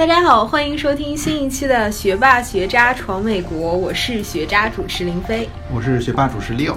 [0.00, 6.74] 大家好，欢迎收听新一期的《学霸学渣闯美国》，我是学渣主持林飞，我是学霸主持 Leo。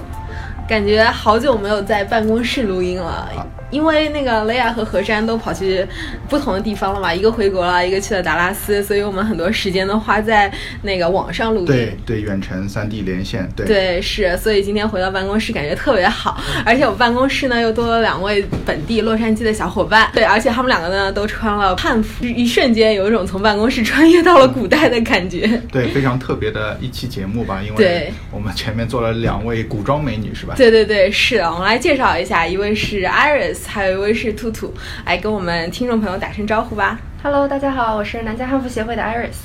[0.68, 3.43] 感觉好久没有在办公室录音了。
[3.70, 5.84] 因为那个雷亚和何山都跑去
[6.28, 11.66] 不同的地方了嘛，一个回国了，一个去了达拉斯，所以我们很多时间都花在那个网上录音。
[11.66, 13.48] 对对，远程三 D 连线。
[13.56, 20.08] 对对是，所以今天回到办公室感觉特别好，而且我办公室呢又多了两位本地洛杉矶的小伙伴。
[20.14, 25.60] 对，而且他们两个呢都穿了汉服，一瞬间有一种从办公室穿越到了古代的感觉。
[25.72, 30.54] 对，非常特别的一期节目吧，因为我们前面做了两位古装美女，是吧？
[30.56, 33.53] 对对对，是的，我们来介绍一下，一位是 Iris。
[33.66, 34.72] 还有一位是兔兔，
[35.06, 36.98] 来跟我们听众朋友打声招呼吧。
[37.22, 39.36] Hello，大家好，我是南加汉服协会的 Iris。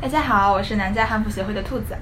[0.00, 1.94] 大家好，我是南加汉服协会的兔子。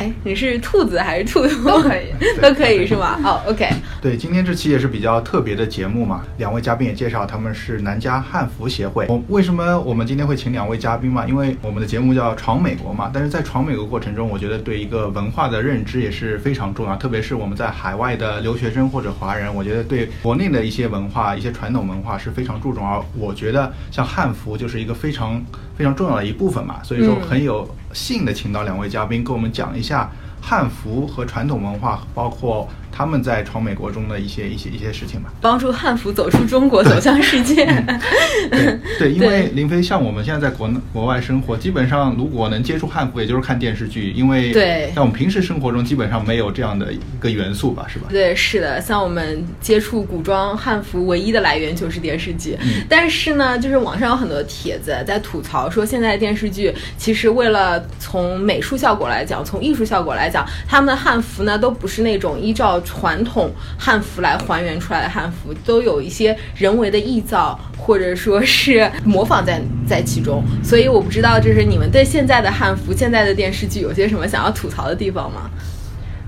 [0.00, 1.62] 哎，你是兔子还是兔兔？
[1.68, 2.06] 都可以，
[2.40, 3.20] 都可以是吗？
[3.22, 3.68] 哦，OK。
[4.00, 6.22] 对，今天这期也是比较特别的节目嘛。
[6.38, 9.04] 两位嘉宾也介绍他们是南加汉服协会。
[9.10, 11.26] 我为什么我们今天会请两位嘉宾嘛？
[11.26, 13.10] 因为我们的节目叫闯美国嘛。
[13.12, 16.96] 但是在闯美国过程中，我觉得对一个文化的认知也是非常重要。
[16.96, 22.82] 特别是我们在海外的留学生或者华人，我觉得对国内的一些文化、一些传统文化是非常注重。
[22.88, 25.44] 而我觉得像汉服就是一个非常
[25.76, 26.76] 非常重要的一部分嘛。
[26.82, 30.10] 所以说很有幸的请到两位嘉宾跟我们讲一下。
[30.42, 32.68] 汉服和传统文化，包括。
[32.92, 37.64] 他们在闯美国中的一些一些一些事情吧，帮助汉服走出中国，走向世界。
[38.50, 48.06] 对对，因为林飞像我们现在在国国外生活，基本上如果能接触汉服，也就是看电视剧，因为对，在我们平时生活中基本上没有这样的一个元素吧，是吧？
[48.10, 52.56] 对，是的，像我们接触古装汉服，唯一的来源就是电视剧。
[52.88, 62.79] 但是呢，就是网上有很多帖子在吐槽说，现在电视剧其实为了从美术效果来讲，从艺术效果来讲，他们的汉服呢都不是那种依照。
[62.82, 70.42] 传统汉服来还原出来的汉服，都有一些人为的臆造，或者说是模仿在在其中。
[70.62, 75.50] 所以我不知道，就是你们对现在的汉服、现在的电视剧有些什么想要吐槽的地方吗？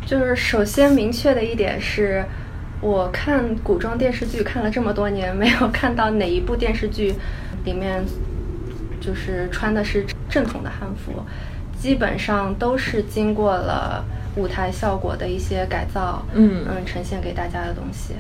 [0.05, 2.25] 就是首先明确的一点是，
[2.81, 7.15] 我看古装电视剧看了这么多年，没有看到哪一部电视剧
[7.65, 8.05] 里面
[9.01, 11.23] 就是穿的是正统的汉服，
[11.81, 14.05] 基本上都是经过了。
[14.37, 18.15] 舞台效果的一些改造，嗯嗯，呈现给大家的东西。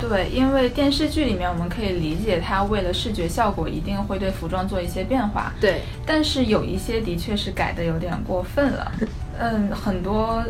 [0.00, 5.52] 对，因为电视剧里面我们可以理解，它为了视觉效果，一定会对服装做一些变化。
[5.60, 8.92] 对，但是有一些的确是改的有点过分了。
[9.38, 10.42] 嗯，很多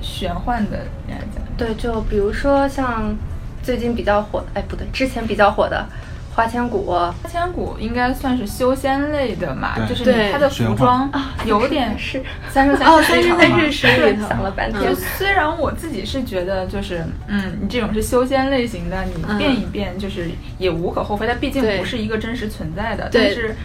[0.00, 0.78] 玄幻的
[1.08, 3.14] 来讲，对，就比如说像
[3.62, 5.86] 最近比较火，哎，不对，之前比较火的。
[6.36, 11.10] 花千骨，花千骨应该算是修仙类的嘛，就是它的服装
[11.46, 12.22] 有点 是。
[12.50, 14.94] 三生三哦，三生三世十里 想了半天。
[14.94, 23.56] 虽然我自己是觉得，就是嗯，你这种是修仙类型的，你变一变就是也无可厚非，它毕竟不是一个真实存在的，但是。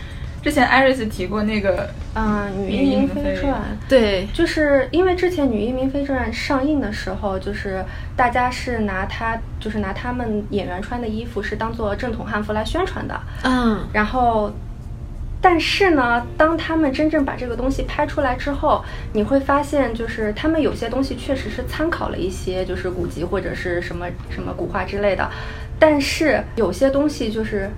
[0.41, 3.53] 之前艾瑞斯提过那个，嗯，《女医明妃传》，
[3.87, 7.85] 对，就是因为之前《女医明妃传》上映的时候，就是
[8.15, 14.51] 大家是拿她，就是拿他们演员穿的衣服是当做正统汉服来宣传的，嗯，然后，
[15.39, 25.29] 但是呢，当他们真正把这个东西拍出来之后，你会发现，就是他们有些东西确实是参考了一些，就是古籍或者是什么什么古画之类的，
[25.77, 27.69] 但是有些东西就是。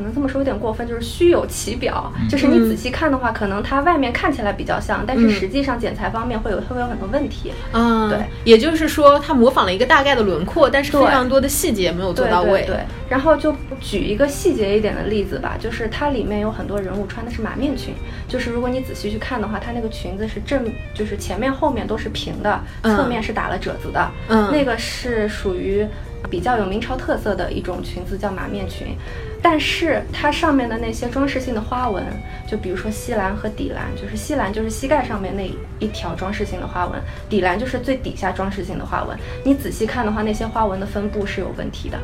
[0.00, 7.52] 可能这么说有点过分，就是虚有其表，就是你仔细看的话，可能它外面看起来比较像，但是实际上剪裁方面会有会有很多问题。
[7.74, 12.64] 嗯，对，也就是说，它模仿了一个大概的轮廓，但是非常多的细节没有做到位。
[12.64, 12.78] 对，
[13.10, 17.92] 然后就举一个细节一点的例子吧，就是它里面有很多人物穿的是马面裙，
[18.26, 24.10] 就是如果你仔细去看的话，它那个裙子是正，就是前面后面都是平的，侧面是打了褶子的。
[24.28, 25.86] 嗯，那个是属于
[26.30, 28.96] 比较有明朝特色的一种裙子，叫马面裙。
[29.42, 32.04] 但是它上面的那些装饰性的花纹，
[32.46, 39.18] 就比如说西兰和底兰，就是西兰就是膝盖上面那一条装饰性的花纹，底兰就是最底下装饰性的花纹。
[39.42, 41.98] 你仔细看的话，那些花纹的分布是有问题的。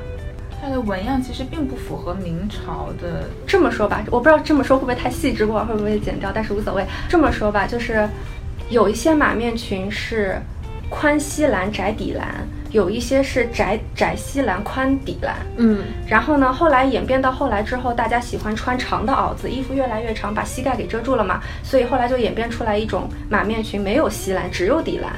[0.59, 3.29] 它的纹样其实并不符合明朝的。
[3.47, 6.85] 这么说吧，我不知道这么说会不会太细致，过会不会剪掉，但是无所谓。
[7.07, 8.09] 这么说吧，就是
[8.71, 10.41] 有一些马面裙是
[10.89, 12.49] 宽西兰窄底兰。
[12.77, 25.11] 有一些是窄窄西蓝宽底蓝，嗯，然后呢，后来演变到后来之后，大家喜欢穿长的袄子，衣服越来越长，把膝盖给遮住了嘛，所以后来就演变出来一种马面裙，没有西蓝，只有底栏。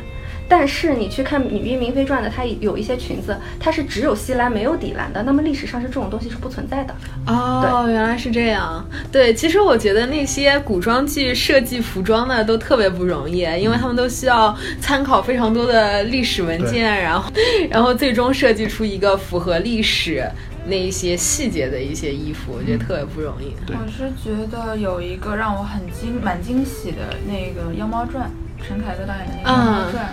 [0.48, 5.22] 但是你去看《女兵明妃传》的，它有一些裙子，它是只有西兰没有底栏的。
[5.22, 6.94] 那么历史上是这种东西是不存在的。
[7.26, 8.82] 哦，原来是这样。
[9.12, 17.30] 对，其实我觉得那些古装剧设计服装的都特别不容易，因为他们都需要参考非常多的历史文件，然后，
[17.68, 20.26] 然后最终设计出一个符合历史
[20.66, 23.52] 那一些细节的一些衣服，我觉得特别不容易。
[23.68, 28.30] 我是觉得有一个让我很惊、蛮惊喜的那个《妖猫传》，
[28.66, 30.04] 陈凯歌导演的那个《妖猫传》。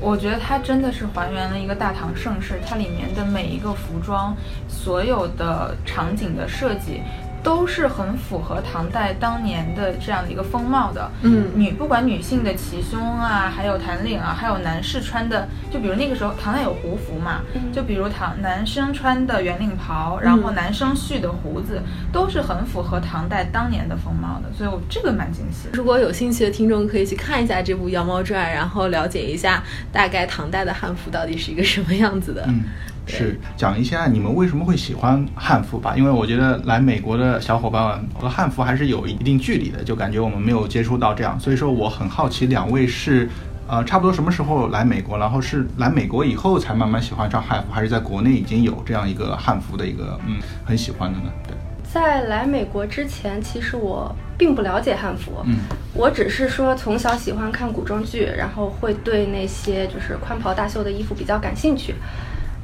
[0.00, 4.36] 我觉得它真的是还原了一个大唐盛世，它里面的每一个服装，
[4.68, 7.02] 所有的场景的设计。
[7.46, 11.08] 都是很符合唐代当年的这样的一个风貌的。
[11.22, 21.80] 嗯，女不管女性的齐胸啊，还有弹领啊，还有男士穿的，就比如那个时候唐代有胡服嘛，就比如唐男生穿的圆领袍，然后男生蓄的胡子，
[22.12, 24.52] 都是很符合唐代当年的风貌的。
[24.52, 25.68] 所以我这个蛮惊喜。
[25.72, 29.62] 如果有兴趣的听众可以去看一下这部《妖猫传》，然后了解一下
[29.92, 32.44] 大概唐代的汉服到底是一个什么样子的。
[32.48, 32.64] 嗯。
[33.06, 43.28] 是讲一下你们为什么会喜欢汉服吧，因为我觉得来美国的小伙伴们和汉服还是有一定距离的，就感觉我们没有接触到这样，所以说我很好奇两位是，
[43.68, 51.32] 呃，差不多什么时候来美国，然后是来美国以后才慢慢喜欢上汉服，还是在国内已经有这样一个汉服的一个嗯很喜欢的呢？
[51.46, 51.54] 对，
[51.84, 55.58] 在来美国之前，其实我并不了解汉服，嗯，
[55.94, 61.94] 我只是说从小喜欢看古装剧，然后会对那些就是宽袍大袖的衣服比较感兴趣。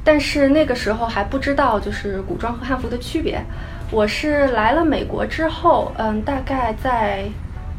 [0.03, 3.41] 但是那个时候还不知道就是古装和汉服的区别。
[3.91, 7.25] 我是来了美国之后，嗯，大概在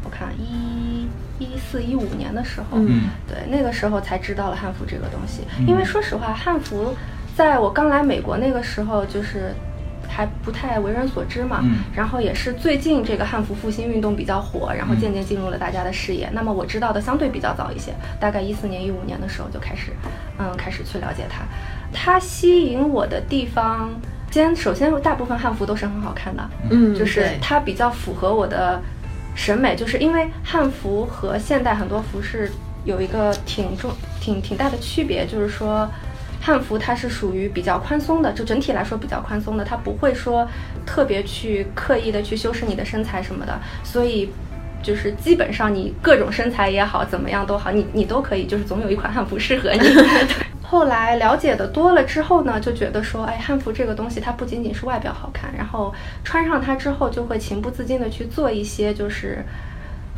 [0.03, 1.07] 我看一
[1.37, 5.43] 一四一五年的时候，嗯，对，那个时候才知道了汉服这个东西。
[5.67, 6.95] 因为说实话，汉服
[7.35, 9.53] 在我刚来美国那个时候就是
[10.07, 11.59] 还不太为人所知嘛。
[11.63, 11.79] 嗯。
[11.93, 16.29] 然后也是最近这个汉服复兴运动比较火，然后渐渐进入了大家的视野。
[16.31, 19.91] 那么我知道的相对比较早一些，大概一四年一五年的时候就开始，
[20.39, 21.43] 嗯，开始去了解它。
[21.95, 23.89] 它吸引我的地方，
[24.29, 28.81] 先首先大部分汉服都是很好看的，嗯，就是它比较符合我的
[29.33, 32.51] 审美，就是因为汉服和现代很多服饰
[32.83, 33.89] 有一个挺重、
[34.19, 35.89] 挺挺大的区别，就是说
[36.41, 40.47] 汉服它是属于比较宽松的，就整体来说比较宽松的，它不会说
[40.85, 44.29] 特别去刻意的去修饰你的身材什么的，所以
[44.83, 49.79] 就是基本上你各种身材也好，怎么样都好，你你都可以，就是总有一款汉服适合你。
[50.67, 59.45] 后来了解的多了之后呢，就觉得说，哎，汉服这个东西它不仅仅是外表好看，然后穿上它之后就会情不自禁的去做一些就是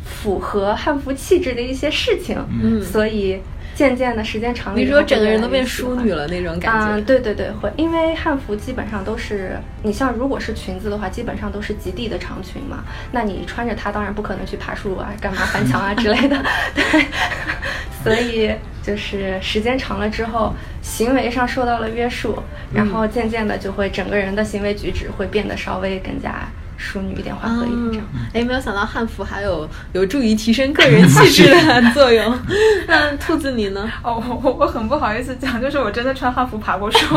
[0.02, 2.36] 符合汉服气质的一些事情。
[2.62, 3.40] 嗯，所以
[3.78, 6.96] 渐渐的时间长了，你说整个人都变淑女了那种感觉。
[6.96, 12.82] 嗯，对对对，会，因为汉服基本上都是，你像如果是裙子的话，基本上都是及地的长裙嘛，
[13.12, 16.44] 那你穿着它当然不可能去爬树啊、干嘛翻墙啊之类的，
[16.74, 17.06] 对，
[18.02, 18.52] 所以。
[18.80, 22.42] 就是时间长了之后，行为上受到了约束，
[22.72, 26.48] 然后渐渐的就会整个人的行为举止会变得稍微更加
[26.78, 28.02] 淑女一点、缓和一点。
[28.32, 32.38] 哎，没有想到汉服还有有助于提升个人气质的作用。
[32.88, 33.90] 那兔子你呢？
[34.02, 36.98] 哦，我我我很不好意思讲，就是我真的穿汉服爬过树。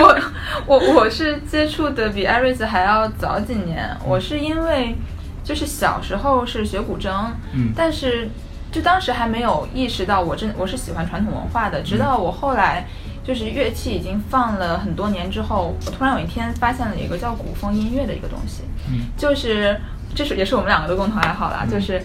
[0.00, 0.20] 我
[0.66, 3.88] 我我是接触的比艾瑞斯还要早几年。
[4.04, 4.96] 我是因为
[5.44, 7.10] 就是小时候是学古筝，
[7.52, 8.28] 嗯，但是。
[8.72, 12.86] 就当时还没有意识到我真我是喜欢传统文化的，直到我后来
[13.30, 19.80] 就是乐器已经放了很多年之后，我突然有一天发现了一个叫古风音乐的一个东西，嗯，就是
[20.16, 22.02] 这是也是我们两个的共同爱好啦，就是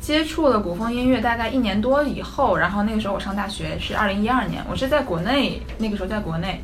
[0.00, 6.60] 接触了古风音乐大概一年多以后，然后那个时候我上大学是二零一二年，我是在国内那个时候在国内，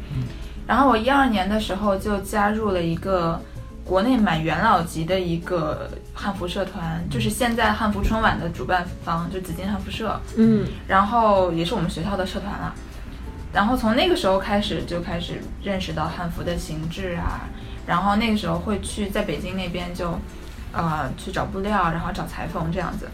[0.66, 3.40] 然后我一二年的时候就加入了一个。
[3.82, 10.20] 国内蛮元老级的一个汉服社团，就是现在汉服春晚的主办方，就紫金汉服社。
[10.36, 12.72] 嗯，然后也是我们学校的社团了。
[13.52, 17.48] 然后从那个时候开始，就开始认识到汉服的形制啊。
[17.86, 20.18] 然后那个时候会去在北京那边就，
[20.72, 23.08] 呃，去找布料，然后找裁缝这样子。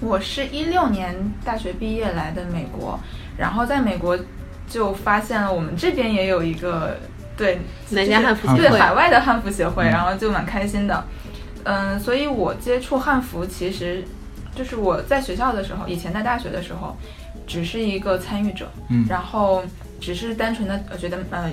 [0.00, 2.98] 我是一六年大学毕业来的美国，
[3.38, 4.18] 然后在美国
[4.68, 6.98] 就发现了我们这边也有一个。
[7.36, 7.58] 对，
[7.90, 11.04] 哪家汉服对海外的汉服协会，然后就蛮开心的。
[11.64, 14.04] 嗯，所以我接触汉服，其实
[14.54, 16.96] 就是我在学校的时候，以前在大学的时候，
[17.46, 19.62] 只是一个参与者，嗯，然后
[20.00, 21.50] 只是单纯的觉得，呃，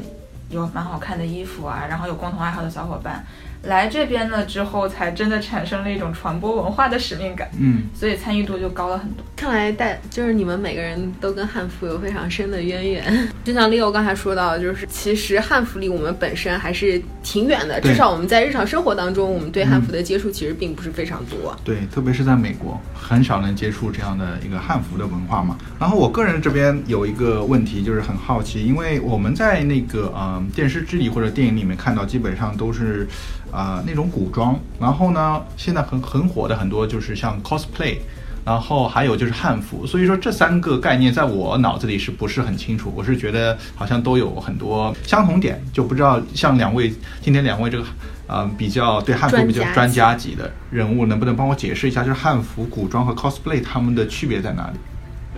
[0.49, 3.25] 有蛮好看的衣服啊，然后有共同爱好的小伙伴。
[3.63, 9.23] 来这边了之后，才真的产生了一种传播文化的使命感，嗯，所以参与度就高了很多。
[9.35, 13.29] 看来大就是你们每个人都跟汉服有非常深的渊源。
[13.43, 21.55] 就像 Leo 刚才说到，就是其实汉服离我们本身还是挺远的，至少我们在日常生活当中，我们对汉服的接触其实并不是非常多。
[21.63, 25.57] 对，特别是在美国，很少能接触这样的一个汉服的文化嘛。
[25.79, 33.07] 然后我个人这边有一个问题，就是很好奇，因为我们在那个呃电视剧里或者电影里面看到，基本上都是
[33.51, 37.97] 啊、那种古装，然后呢，现在很很火的很多就是像 cosplay。
[38.43, 42.91] 然后还有就是汉服，所以说这三个概念在我脑子里是不是很清楚？
[42.95, 46.91] 我是觉得好像都有很多相同点，就不知道像两位
[47.21, 47.85] 今天两位这个
[48.25, 54.79] 呃比较对汉服比较专家级的人物，能不能帮我解释一下，就是汉服、古装和 cosplay 它们的区别在哪里？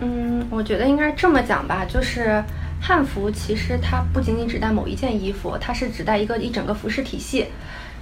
[0.00, 2.42] 嗯，我觉得应该这么讲吧，就是
[2.80, 7.48] 汉服其实它不仅仅指代某一件衣服，它是指代一个一整个服饰体系。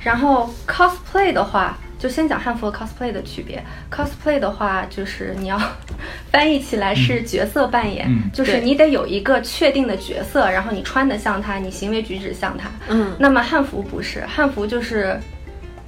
[0.04, 3.62] 然后 cosplay 的话，就先讲汉服和 cosplay 的区别。
[3.90, 5.60] cosplay 的话，就是你要
[6.32, 12.68] 翻译起来是角色扮演，嗯就是你得有一个确定的角色，然后你穿的像他，你行为举止像他。
[12.88, 15.18] 嗯那么汉服不是，汉服就是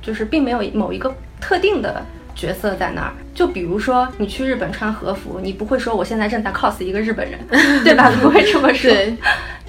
[0.00, 2.04] 就是并没有某一个特定的
[2.34, 3.12] 角色在那儿。
[3.34, 7.40] 就比如说你去日本穿和服，你不会说我现在正在 cos 一个日本人，
[7.82, 8.12] 对吧？
[8.22, 8.88] 不会这么说。
[8.88, 9.16] 对，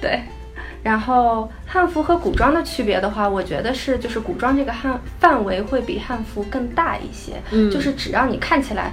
[0.00, 0.20] 对。
[0.86, 8.92] 然后汉服和古装的区别的话，我觉得是就是古装这个汉范围会比汉服更大一些，嗯就是只要你看起来。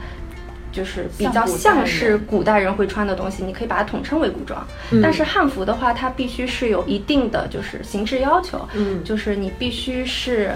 [0.76, 4.66] 就是比较像是古代人会穿的东西，你可以把它统称为古装。
[4.90, 10.52] 嗯但是汉服的话，它必须是有一定的就是形制要求，嗯就是你必须是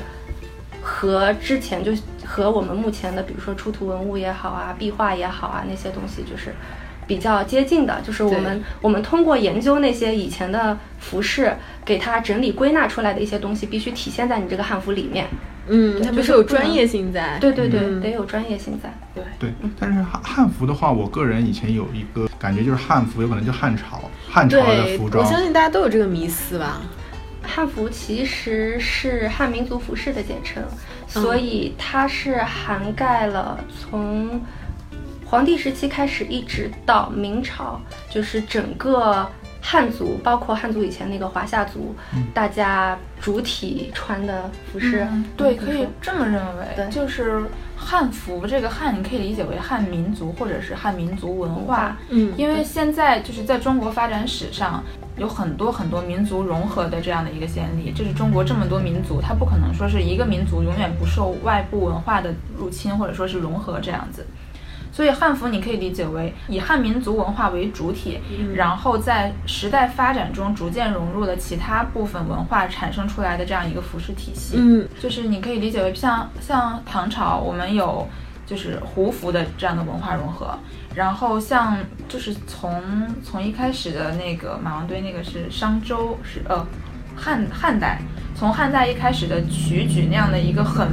[0.82, 1.92] 和之前就
[2.26, 6.52] 和我们目前的，比如说出土文物也好啊，壁画也好啊，那些东西就是
[7.08, 8.00] 比较接近的。
[8.06, 15.26] 就是我们我们通过研究那些以前的服饰，给它整理归纳出来的一些东西，必须体现在你这个汉服里面。
[15.70, 17.38] 嗯，它不就是有专业性在。
[17.42, 18.94] 对对对，嗯得有专业性在。
[19.14, 26.82] 对，对，但是汉汉服的话，我个人以前有一个感觉，就是汉服有可能就汉朝汉朝的服装，我相信大家都有这个迷思吧。
[27.44, 30.64] 汉服其实是汉民族服饰的简称，
[31.08, 34.42] 所以它是涵盖了从
[35.30, 37.80] 黄帝时期开始一直到明朝，
[38.10, 39.30] 就是整个
[39.62, 41.94] 汉族，包括汉族以前那个华夏族，
[42.34, 45.06] 大家主体穿的服饰。
[45.12, 47.44] 嗯对，可以嗯这么认为，对就是
[47.76, 51.98] 汉服这个汉，你可以理解为汉民族或者是汉民族文化。
[52.10, 54.82] 嗯因为现在就是在中国发展史上，
[55.18, 57.92] 有很多很多民族融合的这样的一个先例。
[57.94, 64.26] 这是中国这么多民族，它不可能说是一个民族永远不受外部文化的入侵或者说是融合这样子。
[64.98, 68.18] 所以汉服你可以理解为以汉民族文化为主体，
[68.56, 74.56] 然后在时代发展中逐渐融入了其他部分文化产生出来的这样一个服饰体系。
[74.58, 78.08] 嗯就是你可以理解为像像唐朝，我们有
[78.44, 80.58] 就是胡服的这样的文化融合，
[80.96, 81.78] 然后像
[82.10, 82.82] 就是从
[83.24, 86.66] 从一开始的那个马王堆那个是商周是呃
[87.16, 88.02] 汉汉代，
[88.36, 90.90] 从汉代一开始的曲举那样的一个很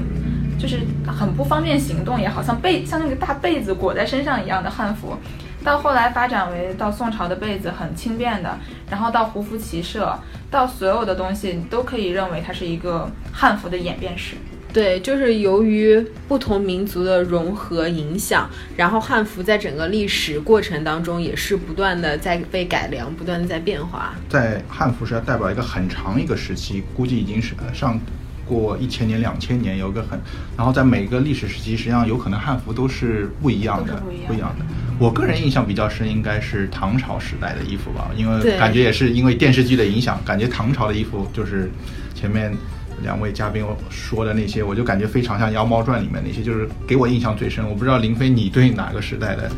[0.58, 5.16] 就是很不方便行动，也好像被像那个大被子裹在身上一样的汉服。
[5.62, 8.58] 到后来发展为到宋朝的被子很轻便的，
[8.90, 10.18] 然后到胡服骑射，
[10.50, 14.36] 到所有的东西你都可以认为它是一个汉服的演变史。
[14.74, 24.12] 对，就是由于不同民族的融合影响，然后汉服在整个历史过程当中也是不断的在被改良，不断的在变化。
[24.28, 27.98] 在汉服是要代表一个很长一个时期，估计已经是呃上
[28.46, 30.18] 过一千年、两千年，有个很，
[30.56, 33.94] 然后在每个历史时期，实际上有可能汉服都是不一样的，
[34.26, 34.70] 不一样的的。
[34.98, 41.70] 我个人印象比较深，应该是唐朝时代的衣服吧，因为感觉也是因为电视剧的影响，感觉唐朝的衣服就是
[42.14, 42.52] 前面。
[43.02, 47.68] 两位嘉宾说的那些，我就感觉非常像《妖猫传》里面那些，就是给我印象最深。
[47.68, 49.50] 我不知道林飞，你对哪个时代的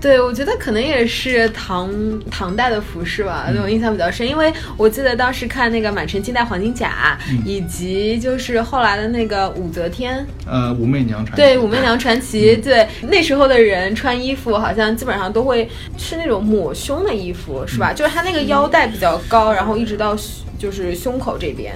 [0.00, 1.92] 对，我觉得可能也是唐
[2.30, 11.42] 唐代的服饰吧，对我印象比较深，因为我记得当时看那个《满城尽带黄金甲》，以及就是后来的那个武则天，呃武媚娘传奇？
[11.42, 17.92] 对《武媚娘传奇》，对那时候的人穿衣服好像基本上都会是那种抹胸的衣服，是吧？
[17.92, 21.74] 就是它那个腰带比较高，然后一直到胸就是胸口这边。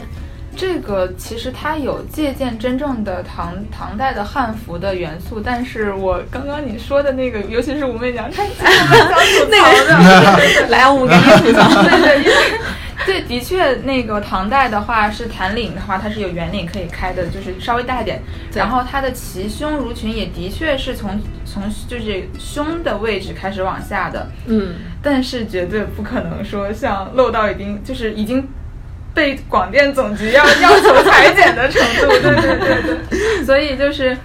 [0.57, 10.69] 这个其实它有借鉴真正的唐唐代的汉服的元素，但是我刚刚你说的那个，尤其是武媚娘传奇，我们想吐槽的。
[10.69, 11.83] 来，我们给你吐槽。
[11.83, 12.35] 对对，因为
[13.05, 18.23] 对，的确，那个唐代的话是弹领的话，它是有圆领可以开的，就是稍微大一点。
[18.55, 28.49] 然后它的齐胸襦裙也的确是从从就是胸的位置开始往下的，嗯，但是绝对不可能说像露到已经就是已经
[29.15, 32.09] 被广电总局要要求裁剪的程度。
[32.09, 34.17] 对对对对， 所以就是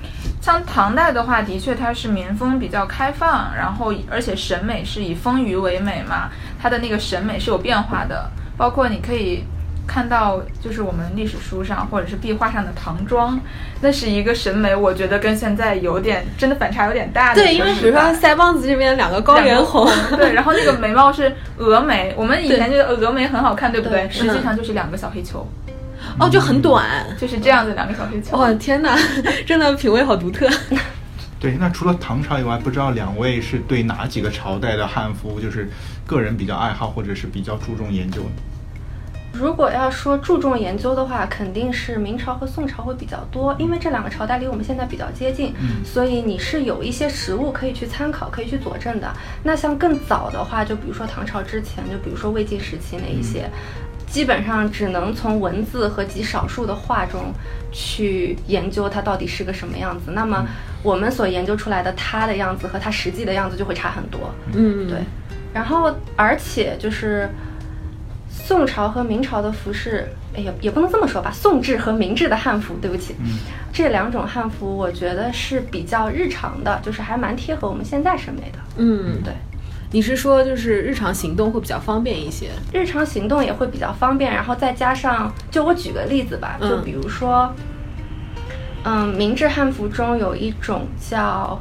[0.41, 6.29] 像唐代的话，的确它是民风比较开放，然后而且审美是以丰腴为美嘛，
[6.61, 9.43] 它的那个审美是有变化的，包括你可以。
[9.89, 13.39] 看到就是我们历史书上或者是壁画上的唐装，
[13.81, 17.33] 那是一个审美，我觉得跟现在有点真的反差有点大。
[17.33, 24.07] 对，因为比如说腮帮子这边两个高原红，对，然后那个眉毛是峨眉，我们以前觉得峨眉很好看，对不对？
[24.11, 25.47] 实际上就是两个小黑球，
[26.19, 26.85] 哦，就很短，
[27.19, 28.37] 就是这样的两个小黑球。
[28.37, 28.95] 哇，天哪，
[29.47, 30.47] 真的品味好独特。
[31.41, 35.67] 对，那除了唐朝以外，不知道两位是对哪几个朝代的汉服就是
[36.05, 38.21] 个人比较爱好，或者是比较注重研究？
[39.31, 45.53] 如果要说注重研究的话，肯定是明朝和宋朝会比较多，因为这两个朝代离我们现在比较接近，
[45.85, 49.09] 所以你是有一些实物可以去参考、可以去佐证的。
[49.41, 53.49] 那像更早的话，就比如说唐朝之前，就比如说魏晋时期那一些，
[54.07, 57.31] 基本上只能从文字和极少数的画中
[57.71, 60.11] 去研究它到底是个什么样子。
[60.11, 60.45] 那么
[60.83, 64.33] 我们所研究出来的它的样子和它实际的样子就会差很多。
[64.53, 64.97] 嗯，对。
[65.53, 67.29] 然后而且就是。
[68.29, 71.31] 宋朝和明朝的服饰，哎呀，也不能这么说吧。
[71.33, 73.15] 宋制和明制的汉服，对不起，
[73.73, 78.59] 这两种汉服我觉得是比较日常的，就是还蛮贴合我们现在审美的。
[78.77, 79.33] 嗯，对。
[79.91, 82.49] 你是说就是日常行动会比较方便一些？
[82.71, 87.51] 日常行动也会比较方便，然后再加上，就我举个例子吧，就比如说，
[88.83, 91.59] 嗯，明制汉服中有一种叫。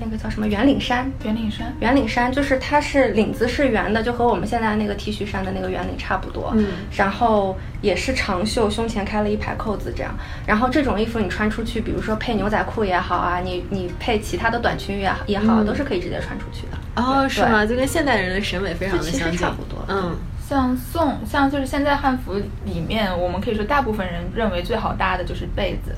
[0.00, 1.10] 那个叫什么圆领衫？
[1.24, 6.52] 圆领衫，圆领衫就是它是领子是圆的，就和我们现在那个 T 恤衫的那个圆领差不多。
[6.56, 10.12] 嗯，然后也是长袖，胸前开了一排扣子这样。
[10.46, 17.02] 然后这种衣服你穿出去，比如说配牛仔裤也好啊，你你配其他的短裙也也好，都是可以直接穿出去的。
[17.02, 17.64] 哦，是吗？
[17.64, 19.84] 就跟现代人的审美非常的相近，差不多。
[19.88, 22.34] 嗯，像宋，像就是现在汉服
[22.64, 25.94] 里面，我们可以说大部分人认为最好搭的就是被子。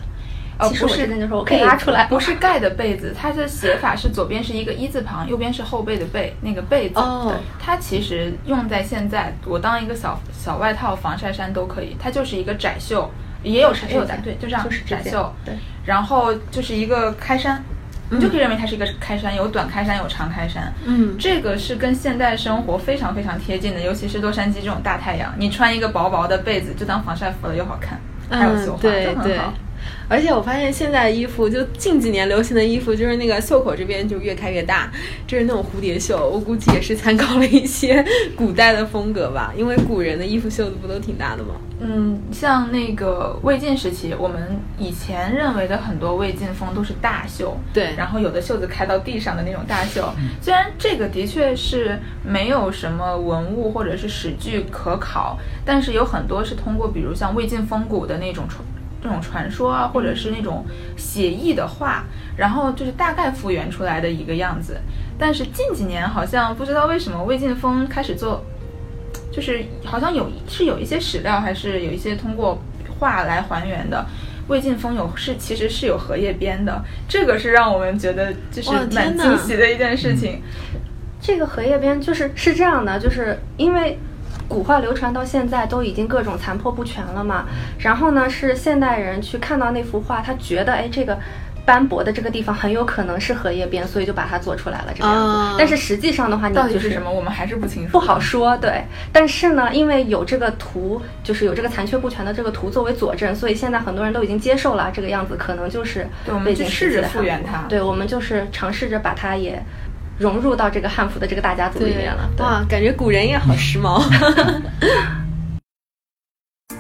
[0.59, 6.99] 呃，不是，就说我可以拉出来，不是盖的被子，它的写法是左边是一个一字旁，右边是后背的背，那个被子。
[6.99, 11.95] 哦，它其实用在现在，我当一个小小外套、防晒衫都可以。
[12.01, 13.11] 它就是一个窄袖，
[13.43, 15.31] 也有长袖的，对，就这样，就是窄袖。
[15.45, 17.63] 对，然后就是一个开衫，
[18.09, 20.73] 你就可以认为它是一个开衫，有短开衫，有长开衫。
[20.87, 29.53] 嗯，这个是跟现代生活非常非常贴近的，尤其是洛杉矶这种大太阳，你穿一个薄薄的被子就当防晒服了，又好看，还有绣花，就很好。
[30.09, 34.91] 而且我发现现在衣服，就近几年流行的衣服，就是那个袖口这边就越开越大，
[35.27, 36.17] 就是那种蝴蝶袖。
[36.17, 38.05] 我估计也是参考了一些
[38.37, 41.55] 古代的风格吧，因为古人的衣服袖子不都挺大的吗？
[41.81, 50.09] 嗯，像那个魏晋时期，我们以前认为的很多魏晋风都是大袖，对，然后有的袖子开到地上的那种大袖。
[50.41, 58.65] 虽然这个的确是没有什么文物或者是史据可考，但是有很多是通过，比如像魏晋风骨的那种传。
[59.03, 60.65] 这种传说啊，或者是那种
[60.97, 62.05] 写意的画，
[62.37, 64.81] 然后就是大概复原出来的一个样子。
[65.19, 68.45] 但是近几年好像不知道为什么魏晋风开始做，
[69.33, 72.61] 就是好像有是有一些史料，还是有一些通过
[72.99, 74.05] 画来还原的。
[74.49, 80.43] 魏晋风有是其实是有荷叶边的，这个是让我们觉得就是蛮惊喜的一件事情。
[81.21, 83.99] 这个荷叶边就是是这样的，就是因为。
[84.49, 87.47] 古画流传到现在都已经各种残破不全了嘛，
[87.79, 91.19] 然后呢是现代人去看到那幅画，他觉得哎这个
[91.65, 95.57] 斑驳的这个地方很有可能是荷叶边，所以就把它做出来了这个样子。
[95.59, 98.57] 但是实际上的话，到底是什么我们还是不清楚，不好说。
[98.59, 106.07] 对，但是呢，因为有这个图，就是有这个残缺不全的这个图作为佐证，所以现在很多人都已经接受了这个样子，可能就是
[106.45, 107.65] 魏晋试着复原它。
[107.69, 109.61] 对，我们就是尝试着把它也。
[110.19, 114.03] 融入到这个汉服的这个大家族里面了，哇，感觉古人也好时髦。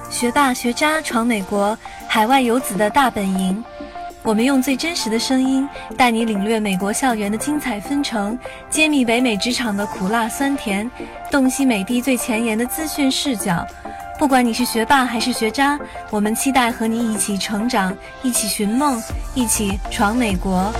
[0.09, 1.77] 学霸学渣闯美国，
[2.09, 3.63] 海外游子的大本营。
[4.23, 8.37] 我们用最真实的声音，带你领略美国校园的精彩纷呈，
[8.71, 10.91] 揭秘北美职场的苦辣酸甜，
[11.31, 13.65] 洞悉美帝最前沿的资讯视角。
[14.19, 15.79] 不管你是学霸还是学渣，
[16.11, 19.01] 我们期待和你一起成长，一起寻梦，
[19.35, 20.73] 一起闯美国。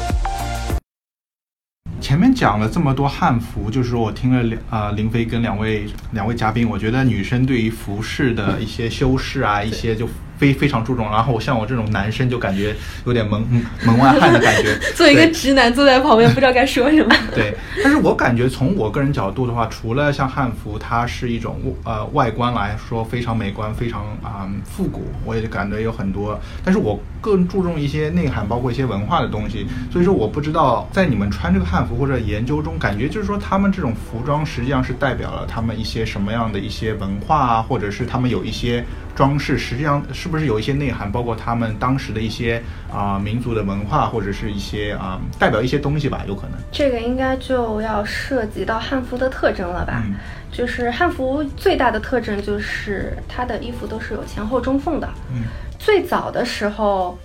[2.37, 10.07] 讲了这么多汉服，就是我听了两啊林飞跟两位两位嘉宾，我觉得女生对于服饰的一些修饰啊，一些就
[10.39, 11.11] 非非常注重。
[11.11, 13.41] 然后像我这种男生就感觉有点门
[13.85, 14.79] 门外汉的感觉。
[14.95, 17.15] 作为一个直男坐在旁边，不知道该说什么。
[17.35, 26.39] 对，但是我感觉从我个人角度的话，除了像汉服，它是一种呃外观来说非常美观、非常啊复古，我也感觉有很多。
[26.65, 29.67] 但是我更注重一些内涵，包括一些文化的东西。
[29.93, 42.63] 所以说，我不知道在你们穿这个汉服或者研究中，感觉就是说他们这种服装实际上是代表了他们一些什么样的一些文化啊，或者是他们有一些装饰，实际上是不是有一些内涵，包括他们当时的一些
[42.93, 46.53] 啊民族的文化，或者是一些啊代表一些东西吧，有可能。
[46.73, 50.03] 这个应该就要涉及到汉服的特征了吧？
[50.07, 50.15] 嗯
[50.53, 55.07] 就是汉服最大的特征就是它的衣服都是有前后中缝的。
[55.31, 55.43] 嗯
[55.79, 57.19] 最早的时候，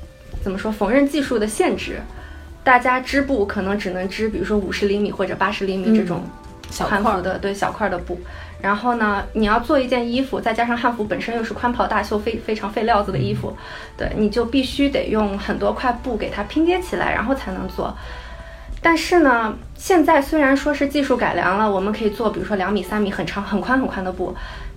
[0.43, 0.69] 怎么说？
[0.69, 2.01] 缝纫技术的限制，
[2.61, 6.23] 大家织布可能只能织，比如说五十厘米或者八十厘米这种
[6.71, 8.19] 小汉服的，对小块儿的布。
[8.61, 13.55] 然后呢，你要做一件衣服，再加上汉服本身又是宽袍大袖，非非常费料子的衣服，
[13.97, 17.91] 对，你就必须得用很多块布给它拼接起来，然后才能做。
[18.79, 24.35] 但是呢，现在虽然说是技术改良了，我们可以做，比如说两米、三米很长、很宽、很宽的布，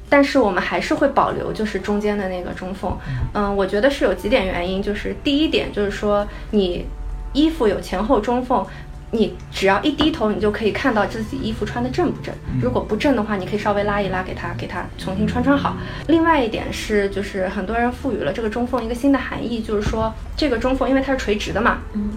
[0.08, 2.96] 但是我们还是会保留就是中间的那个中缝。
[3.34, 6.86] 嗯，我觉得是有几点原因，就是第一点就是说你
[7.34, 8.66] 衣服有前后中缝。
[9.14, 12.34] 你只要一低头，你就可以看到自己衣服穿的正不正。
[12.60, 15.76] 如果不正的话，你可以稍微拉一拉，给它给它重新穿穿好。
[16.08, 22.10] 另外一点是，就是很多人赋予了这个中缝一个新的含义，就是说这个中缝因为它是垂直的嘛，嗯，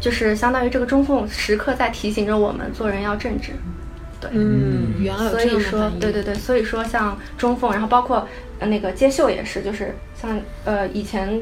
[0.00, 3.52] 就是相当于这个中缝时刻在提醒着我们做人要正直。
[4.20, 8.26] 对，嗯，原来所以说对对对，所以说像中缝，然后包括
[8.58, 11.40] 呃那个接袖也是，就是像呃以前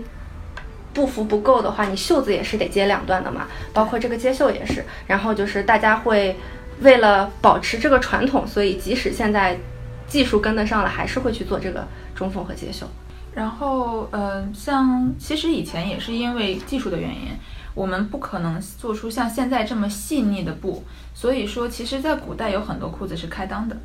[0.94, 4.84] 布幅不够的话，你袖子也是得接两段的嘛，包括这个接袖也是。
[5.06, 6.36] 然后就是大家会
[6.80, 9.58] 为了保持这个传统，所以即使现在
[10.06, 12.86] 技术跟得上了，还是会去做这个中缝和接袖。
[13.34, 17.28] 然后，呃，像其实以前也是因为技术的原因，
[17.74, 23.76] 我们不可能做出像现在这么细腻的布，所以说，其实，在古代有很多裤子是开裆的。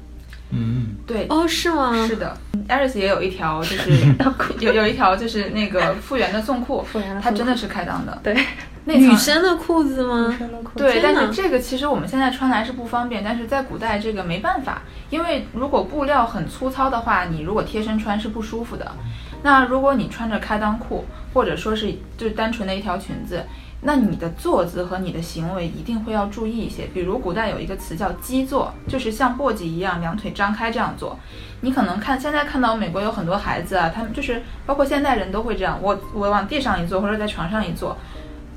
[0.51, 0.95] 嗯。
[1.05, 2.05] 对，哦，是吗？
[2.07, 4.15] 是的，Aris 也有一条， 就是
[4.59, 8.19] 有有一条就是那个 复原的纵裤，复原的它真的是开裆的。
[8.21, 8.37] 对，
[8.85, 10.27] 那女生的裤子吗？
[10.29, 10.37] 女？
[10.37, 10.83] 生的裤子。
[10.83, 18.91] 对，但是这个其实我们现在穿来是不方便，但是在古代这个没办法，因为如果布料很粗糙的话，你如果贴身穿是不舒服的。
[19.41, 23.41] 那如果你穿着开裆裤，或者说是就是单纯的一条裙子，
[23.81, 26.87] 那你的坐姿和你的行为一定会要注意一些。
[26.93, 31.17] 比如古代有一个词叫基坐，就是像簸箕一样两腿张开这样做。
[31.61, 37.97] 你可能看现在看到美国有很多孩子啊，他们就是包括现代人都会这样，我我往地上一坐或者在床上一坐，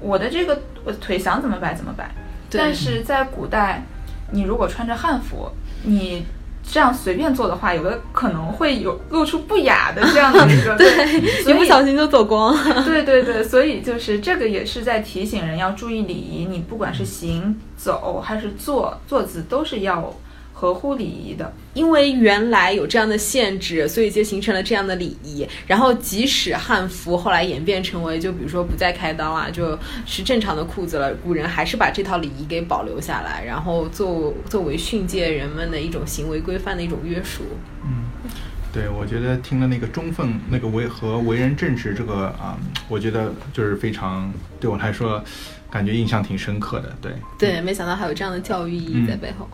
[0.00, 2.10] 我的这个我腿想怎么摆怎么摆。
[2.50, 3.82] 但是在古代，
[4.30, 5.50] 你如果穿着汉服，
[5.84, 6.24] 你
[6.62, 12.56] 这样随便做的话，有的可能会有露出不雅的这样的 一个对，一不小心就走光。
[12.84, 20.14] 对对对，所以就是这个也是在提醒人要注意礼仪，你不管是行走还是坐坐姿，都是要
[20.62, 21.52] 合乎礼仪的。
[21.74, 25.44] 因为原来有这样的限制，所以就形成了这样的礼仪。
[25.66, 37.42] 然后，即使汉服后来演变成为，就比如说不再开裆啊，就是正常的裤子了，古人还是把这套礼仪给保留下来，然后作作为训诫人们的一种行为规范的一种约束。
[37.84, 38.04] 嗯
[38.72, 42.56] 对，我觉得听了那个中缝那个为和为人正直这个啊、
[42.88, 45.22] 我觉得就是非常对我来说，
[45.70, 46.96] 感觉印象挺深刻的。
[47.02, 49.48] 对，对，没想到还有这样的教育意义在背后。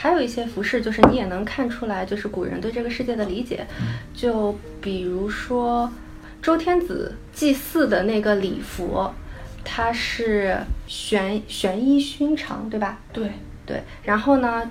[0.00, 3.66] 还有一些服饰，就是你也能看出来，就是古人对这个世界的理解。
[4.14, 5.90] 就比如说
[6.40, 9.10] 周天子祭祀的那个礼服，
[9.64, 10.56] 它是
[10.86, 13.00] 玄玄衣熏裳，对吧？
[13.12, 13.32] 对，
[13.66, 13.82] 对。
[14.04, 14.70] 然后呢，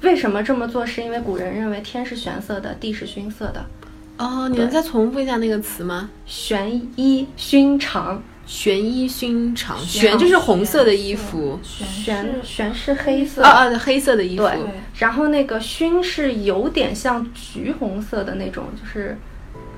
[0.00, 0.84] 为什么这么做？
[0.84, 3.64] 是因为古人认为天是玄色的，地是熏色的。
[4.18, 6.10] 哦，你能再重复一下那个词吗？
[6.26, 13.42] 玄衣熏长，玄衣熏长，玄玄就是红色的衣服，玄玄是黑色。
[13.42, 14.44] 啊啊，黑色的衣服。
[14.44, 14.58] 对，
[14.98, 19.18] 然后那个熏是有点像橘红色的那种，就是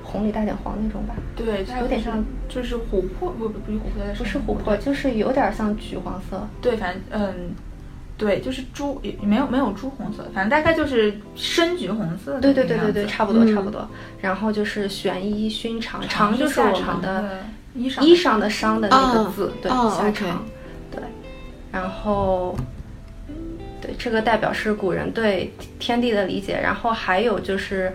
[0.03, 1.15] 红里带点黄那种吧。
[1.35, 6.47] 对，它有点像，就是琥珀，不不不是琥珀，不是琥珀，就是有点像橘黄色。
[6.61, 7.55] 对，反正嗯，
[8.17, 12.53] 对，就是朱，也没有没有朱红色，反正大概就是深橘红色对。
[12.53, 13.89] 对对对对，差不多嗯差不多。
[14.21, 17.39] 然后就是玄衣熏长，长长就是长我们的的
[17.79, 20.45] 衣裳的裳的那个哦字，对，哦下长，
[20.91, 21.01] 对。
[21.71, 22.55] 然后，
[23.81, 26.59] 对这个代表是古人对天地的理解。
[26.61, 27.93] 然后还有就是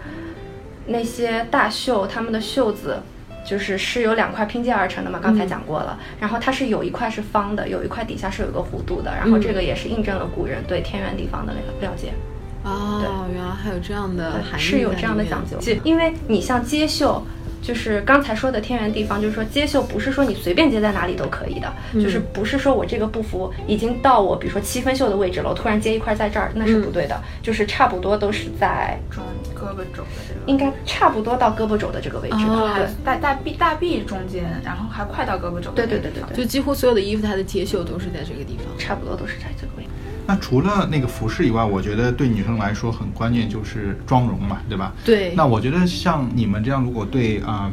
[0.87, 3.03] 那些大袖，他们的袖子。
[3.47, 6.01] 就是是由两块拼接而成的嘛，刚才嗯讲过了。
[6.19, 9.15] 然后它是有一块是方的，有一块底下是有一个弧度的。
[9.15, 12.15] 然后嗯这个也是印证了古人对天圆地方的那个了解。
[12.63, 15.59] 哦，原来还有这样的含义，是有这样的讲究。
[15.85, 17.23] 因为你像接袖，
[17.65, 29.25] 就是刚才说的天圆地方，就是说接绣不是说你随便接在哪里都可以的，就是不是说我这个布幅已经到我比如说七分袖的位置了，我突然接一块在这儿，那是不对的，就是差不多都是在中
[29.55, 32.87] 胳膊肘的这个，应该差不多到胳膊肘的这个位置哦，对。
[33.03, 35.87] 大大臂大臂中间，然后还快到胳膊肘对。
[35.87, 38.67] 对对对对，就几乎所有的衣服它的接绣都是在这个地方。
[38.77, 39.84] 差不多都是在这个位置。
[40.27, 44.93] 那除了那个服饰以外，我觉得对女生来说很关键就是妆容嘛，对吧？
[45.05, 47.71] 对那我觉得像你们这样，如果对啊、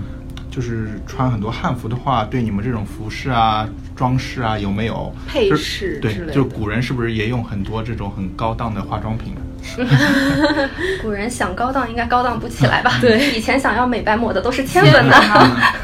[0.50, 9.42] 就是穿很多汉服的话，对你们这种服饰啊、装饰啊，有没有配就是对饰之类，的就古人是不是也用很多这种很高档的化妆品呢？
[11.02, 12.98] 古人想高档应该高档不起来吧？
[13.00, 15.16] 对以前想要美白抹的都是千粉的。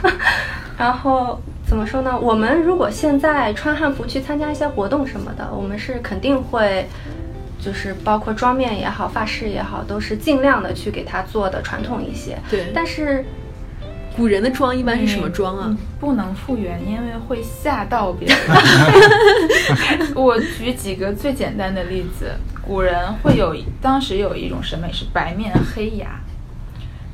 [0.78, 2.18] 然后怎么说呢？
[2.18, 6.88] 我们如果现在穿汉服去参加一些活动什么的，我们是肯定会，
[7.60, 12.38] 就是包括妆面也好、发饰也好，都是尽量的去给它做的传统一些。
[12.50, 13.26] 对但是
[14.16, 15.78] 古人的妆一般是什么妆啊嗯？
[16.00, 18.38] 不能复原，因为会吓到别人。
[20.16, 22.32] 我举几个最简单的例子，
[22.66, 26.20] 古人会有当时有一种审美是白面黑牙，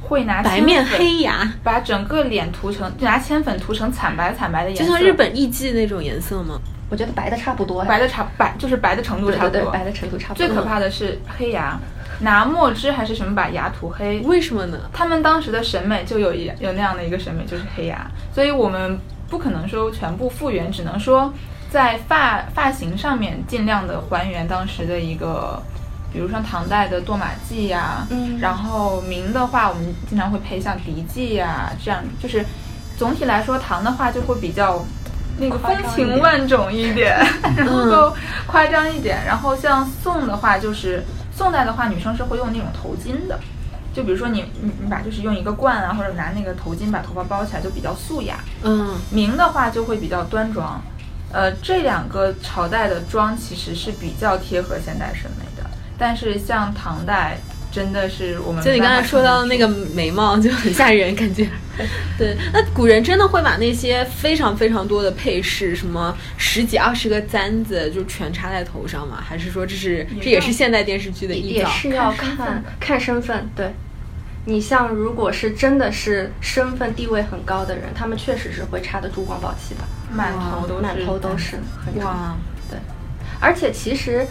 [0.03, 6.59] 会拿白面黑牙，把整个脸涂成，就拿铅粉涂成惨白惨白的颜色，就像日本艺妓那种颜色吗？
[6.89, 10.45] 我觉得白的差不多，白的差白就是白的程度差不多，对对，白的程度差不多。
[10.45, 11.79] 最可怕的是黑牙，
[12.19, 14.77] 拿墨汁还是什么把牙涂黑，为什么呢？
[14.91, 21.33] 他们当时的审美就有一有那样的一个审美，就是黑牙，所以我们不可能说全部复原，只能说
[21.71, 25.59] 在发发型上面尽量的还原当时的一个，
[26.13, 32.45] 比如像唐代的堕马髻呀、嗯然后明的话，我们经常会配像笛髻呀、这样就是
[32.97, 34.85] 总体来说，唐的话就会比较。
[35.35, 37.17] 那个风情万种一点，
[37.57, 39.25] 然后都夸张一点。
[39.25, 41.03] 然后像宋的话，就是
[41.35, 43.39] 宋代的话，女生是会用那种头巾的，
[43.95, 48.35] 就比如说你你你把就是用一个冠啊，或者拿那个头巾把头发包起来，就比较素雅。
[48.61, 50.79] 嗯，明的话就会比较端庄。
[51.31, 55.42] 呃，这两个朝代的妆其实是比较贴合现代审美的，
[56.03, 57.37] 但是像唐代
[57.71, 61.47] 真的是我们就你刚才说到的那个眉毛就很吓人，感觉。
[62.19, 69.23] 对，那古人真的会把那些非常非常多的配饰，什么十几二十个簪子，就全插在头上吗？
[69.25, 71.69] 还是说这是这也是现代电视剧的臆造？
[71.69, 73.73] 也是要看看看身份，对。
[74.45, 81.55] 你像如果是真的是身份地位很高的人，他们确实是会插的珠光宝气的，满头都是，满头都是。
[82.01, 82.35] 哇，
[83.39, 84.27] 而且其实，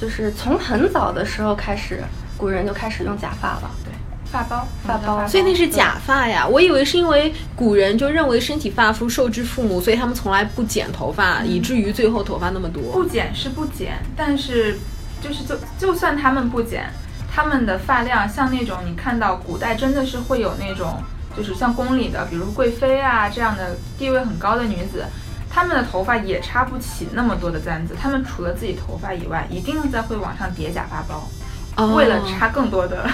[0.00, 2.02] 就是从很早的时候开始，
[2.36, 3.70] 古人就开始用假发了。
[3.84, 3.92] 对
[4.30, 6.46] 发包发包所以那是假发呀！
[6.46, 12.92] 我以为是因为古人就认为身体发肤受之父母，所以他们从来不剪头发，以至于最后头发那么多。
[12.92, 14.78] 不剪是不剪，但是
[15.22, 16.90] 就是就就算他们不剪，
[17.34, 21.02] 他们的发量像那种你看到古代真的是会有那种，
[21.34, 25.06] 就是像宫里的，比如贵妃啊这样的地位很高的女子，
[25.58, 31.28] 她们的头发也插不起那么多的簪子，他们除了自己头发以外，一定在会往上叠假发包，
[31.74, 33.04] 哦为了插更多的。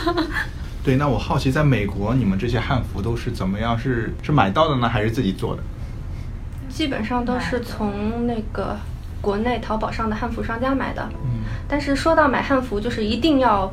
[0.84, 3.78] 对，那我好奇，在美国你们这些汉服都是怎么样？
[3.78, 5.62] 是是买到的呢，还是自己做的？
[6.68, 8.76] 基本上都是从那个
[9.22, 11.08] 国内淘宝上的汉服商家买的。
[11.24, 13.72] 嗯，但是说到买汉服，就是一定要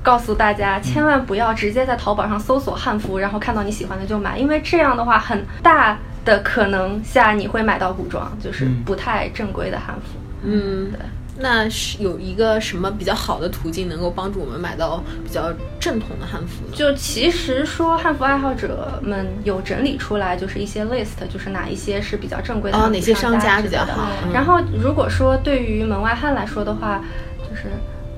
[0.00, 10.18] 告诉大家，千万不要直接在淘宝上搜索汉服，然后看到你喜欢的就买，因为这样的话，很大的可能下你会买到古装，就是嗯不太正规的汉服。
[10.42, 10.98] 嗯对，
[11.38, 16.72] 那是有一个什么比较好的途径能够帮助我们买到比较正统的汉服呢？
[16.74, 27.02] 就其实说汉服爱好者们有整理出来，就是一些 list，就是哪一些是比较正规的哪些商家比较好嗯然后如果说对于门外汉来说的话，
[27.38, 27.64] 就是。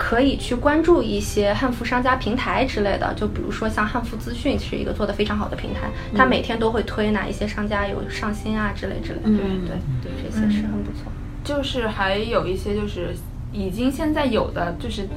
[0.04, 11.12] 可以去关注一些汉服商家平台之类的，就比如说像汉服资讯是一个做的非常好的平台，它每天都会推哪一些商家有上新啊之类之类的，嗯对对，这些是很不错。
[11.44, 13.14] 就是还有一些就是
[13.52, 15.08] 已经现在有的就是。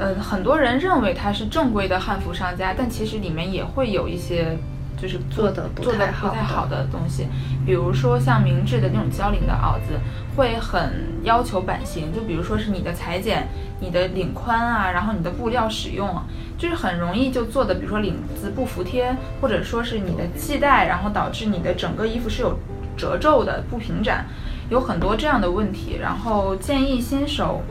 [0.00, 4.56] 呃，很多人认为它是正规的汉服商家，但其实里面也会有一些
[5.00, 7.28] 就是做的做的不太好的东西，
[7.64, 9.98] 比如说像明制的那种交领的袄子，
[10.36, 13.48] 会很要求版型，就比如说是你的裁剪、
[13.80, 16.24] 你的领宽啊，然后你的布料使用啊，
[16.58, 22.58] 就是很容易就做的，比如说领子不服帖，或者说是你的系带，然后导致你的整个衣服是有
[22.96, 24.26] 褶皱的、不平展，
[24.68, 25.98] 有很多这样的问题。
[26.00, 27.62] 然后建议新手，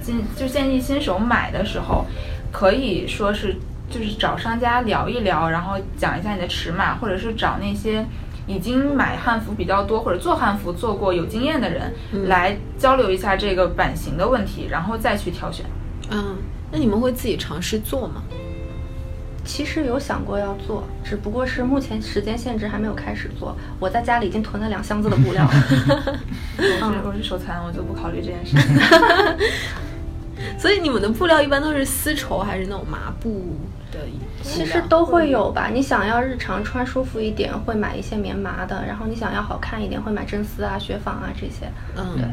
[0.00, 2.06] 建就建议新手买的时候，
[2.52, 3.56] 可以说是
[3.90, 8.04] 就是找商家聊一聊，然后讲一下你的尺码，或者是找那些。
[8.50, 11.92] 已经买汉服比较多或者做汉服做过有经验的人、
[12.28, 15.66] 来交流一下这个版型的问题，然后再去挑选。
[16.10, 16.34] 嗯，
[16.72, 18.22] 那你们会自己尝试做吗？
[19.44, 23.54] 其实有想过要做，只不过是目前时间限制还没有开始做。
[23.78, 25.50] 我在家里已经囤了两箱子的布料了。
[26.56, 28.80] 我是我是手残，我就不考虑这件事情。
[30.58, 33.58] 所以你们的布料一般都是丝绸还是那种麻布
[33.92, 33.98] 的？
[34.42, 35.68] 其实都会有吧。
[35.72, 41.70] 你想要日常穿舒服一点，会买一些棉麻的；然后你想要好看一点，会买真丝啊、雪纺啊这些。
[41.96, 42.24] 嗯，对。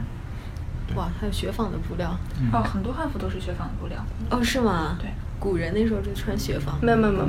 [0.95, 2.15] 哇，还有雪纺的布料
[2.53, 3.97] 哦，很多汉服都是雪纺的布料。
[4.29, 4.97] 哦，是吗？
[4.99, 5.09] 对。
[5.37, 7.27] 古人那时候就穿雪纺，没有没有没有，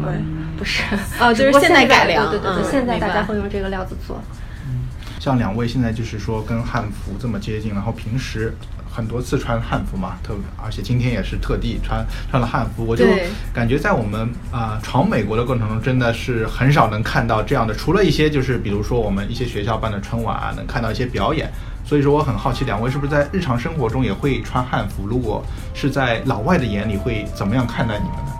[0.56, 0.82] 不是
[1.20, 4.22] 哦，就是现在改良，对对对，现在大家会用这个料子做。
[4.64, 4.86] 嗯，
[5.18, 8.54] 像两位现在就是说跟汉服这么接近，然后平时
[8.96, 13.04] 很多次穿汉服嘛，特而且今天也是特地穿穿了汉服，我就
[13.52, 21.50] 感觉在我们啊闯美国的过程中，真的是很少能看到这样的，除了一些就是比如说我们一些学校办的春晚啊，能看到一些表演。
[21.84, 25.06] 所以说我很好奇，两位是不是在日常生活中也会穿汉服？
[25.06, 28.32] 如果是在老外的眼里，会怎么样看待你们呢？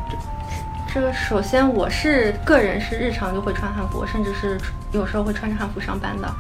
[0.93, 4.59] 这个首先我是个人是日常就会穿汉服，甚至是
[4.93, 6.35] 有时候会穿着汉服上班的。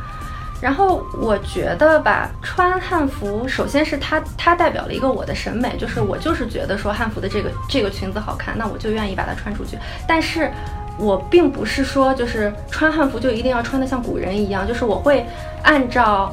[0.61, 9.79] 然后我觉得吧，穿汉服首先是它它代表了一个我的审美，就是我就是觉得说汉服的这个这个裙子好看，那我就愿意把它穿出去。
[10.07, 10.51] 但是
[10.99, 15.27] 我并不是说就是穿汉服就一定要穿得像古人一样，就是我会
[15.63, 16.33] 按照。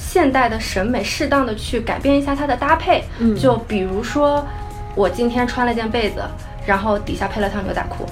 [0.00, 4.42] 现代的审美，适当的去改变一下它的搭配，嗯，就比如说，
[4.94, 6.22] 我今天穿了件被子，
[6.64, 8.06] 然后底下配了条牛仔裤，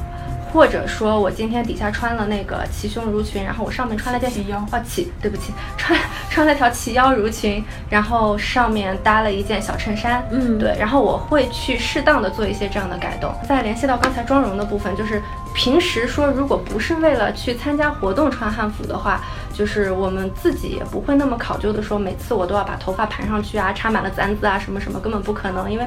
[0.56, 13.30] 或者说我今天底下穿了那个齐胸襦裙，然后我上面穿了件齐腰，哦齐，对不起， 穿穿了条齐腰襦裙，然后上面搭了一件小衬衫，嗯，对，然后我会去适当的做一些这样的改动。
[13.46, 15.20] 再联系到刚才妆容的部分，就是
[15.54, 19.20] 平时说如果不是为了去参加活动穿汉服的话。
[19.56, 25.72] 就是我们自己也不会那么考究的说，每次我都要把头发盘上去啊，插满了簪子啊，什么什么，根本不可能。
[25.72, 25.86] 因为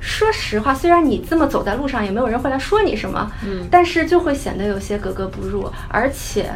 [0.00, 5.70] 说实话，虽然你这么走在路上，也没有人会来说你什么，嗯，但是就会显得有些格格不入。
[5.88, 6.50] 而且，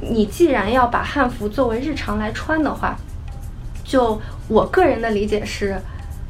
[0.00, 2.96] 你既然要把汉服作为日常来穿的话，
[3.84, 5.76] 就我个人的理解是。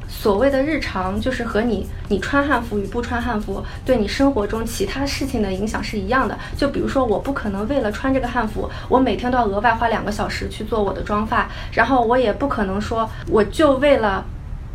[0.07, 6.39] 所谓的日常，就是和你你穿汉服与不穿汉服，对你生活中其他事情的影响是一样的。
[6.57, 14.25] 就比如说，我不可能为了穿这个汉服，我每天都要额外花两个小时去做我的妆发，然后我也不可能说，我就为了，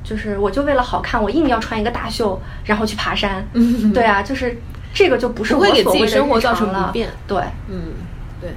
[0.04, 3.46] 就是我就为了好看，我硬要穿一个大袖，然后去爬山。
[3.94, 4.58] 对啊，就是
[4.94, 7.10] 这个就不是我所谓的生活造成不便。
[7.28, 7.94] 对，嗯，
[8.42, 8.52] 对。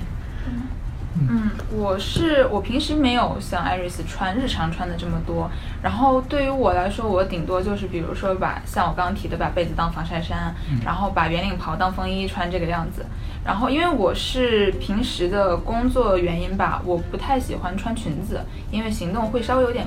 [1.29, 5.49] 嗯，我是我平时没有像艾瑞斯穿日常穿的这么多，
[5.83, 10.53] 然后对于我来说，我顶多就是比如说把像我刚刚提的把被子当防晒衫，
[10.85, 13.05] 然后把圆领袍当风衣穿这个样子。
[13.45, 19.87] 然后因为我是平时的工作原因吧，我不太喜欢穿裙子，因为行动会稍微有点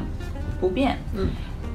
[0.60, 0.98] 不变。
[1.15, 1.28] 嗯。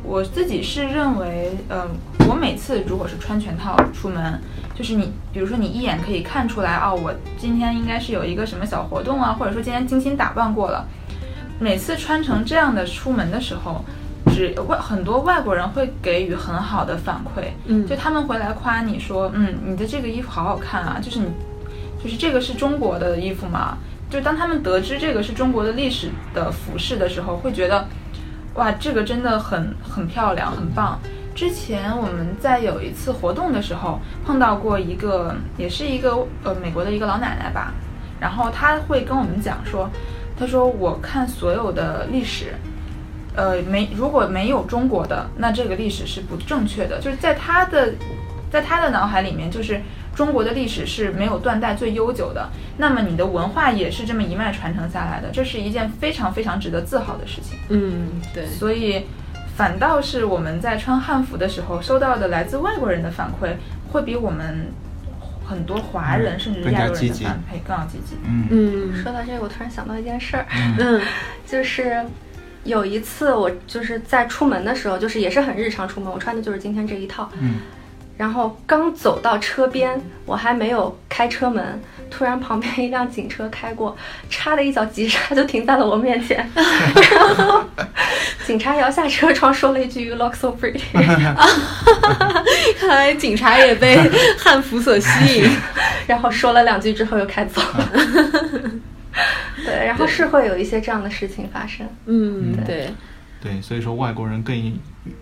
[0.03, 1.87] 我自己是认为，嗯，
[2.27, 4.41] 我每次如果是穿全套出门，
[4.75, 10.89] 就是你，比如说你一眼可以看出来，哦，我今天应该是有一个什么小活动啊，或者说今天精心打扮过了。
[11.59, 13.85] 每次穿成这样的出门的时候，
[14.33, 21.27] 只外很多外国人会给予很好的反馈，嗯，就他们回来夸你说，嗯，你的这个衣服好好看啊，就是你，
[22.03, 23.77] 就是这个是中国的衣服嘛，
[24.09, 27.87] 就当他们得知这个是中国的历史的服饰的时候，会觉得。
[28.55, 30.99] 哇，这个真的很很漂亮，很棒。
[31.35, 37.73] 之前我们在有一次活动的时候碰到过一个，也是一个呃美国的一个老奶奶吧，
[38.21, 39.89] 然后她会跟我们讲说，
[40.37, 42.55] 她说我看所有的历史，
[43.37, 47.95] 呃没如果没有中国的，那这个历史是不正确的，就是在她的
[48.51, 49.81] 在她的脑海里面就是。
[50.15, 57.59] 中国的历史是没有断代最悠久的，那么你的文化也是这么一脉传承下来的，这是一件非常非常值得自豪的事情。
[57.69, 58.45] 嗯，对。
[58.47, 59.07] 所以，
[59.57, 63.55] 反倒是我们在穿汉服的时候收到的来自外国人的反馈，
[63.91, 64.67] 会比我们
[65.47, 68.17] 很多华人甚至是亚洲人的反馈更要积极。
[68.27, 69.03] 嗯嗯。
[69.03, 70.47] 说到这个，我突然想到一件事儿，
[70.79, 71.01] 嗯，
[71.47, 72.05] 就是
[72.65, 77.31] 有一次我就是在出门的时候，就是也是很日常出门，我穿的就是今天这一套。
[77.39, 77.55] 嗯。
[78.21, 81.81] 然后刚走到车边，我还没有开车门，
[82.11, 83.97] 突然旁边一辆警车开过，
[84.29, 86.47] 插的一脚急刹就停在了我面前。
[86.55, 87.65] 然后
[88.45, 90.83] 警察摇下车窗说了一句 “You look so pretty”。
[92.79, 93.99] 看来警察也被
[94.39, 95.51] 汉服所吸引。
[96.07, 97.91] 然后说了两句之后又开走了。
[99.65, 101.89] 对，然后是会有一些这样的事情发生。
[102.05, 102.91] 嗯，对。
[103.43, 104.55] 对，所以说外国人更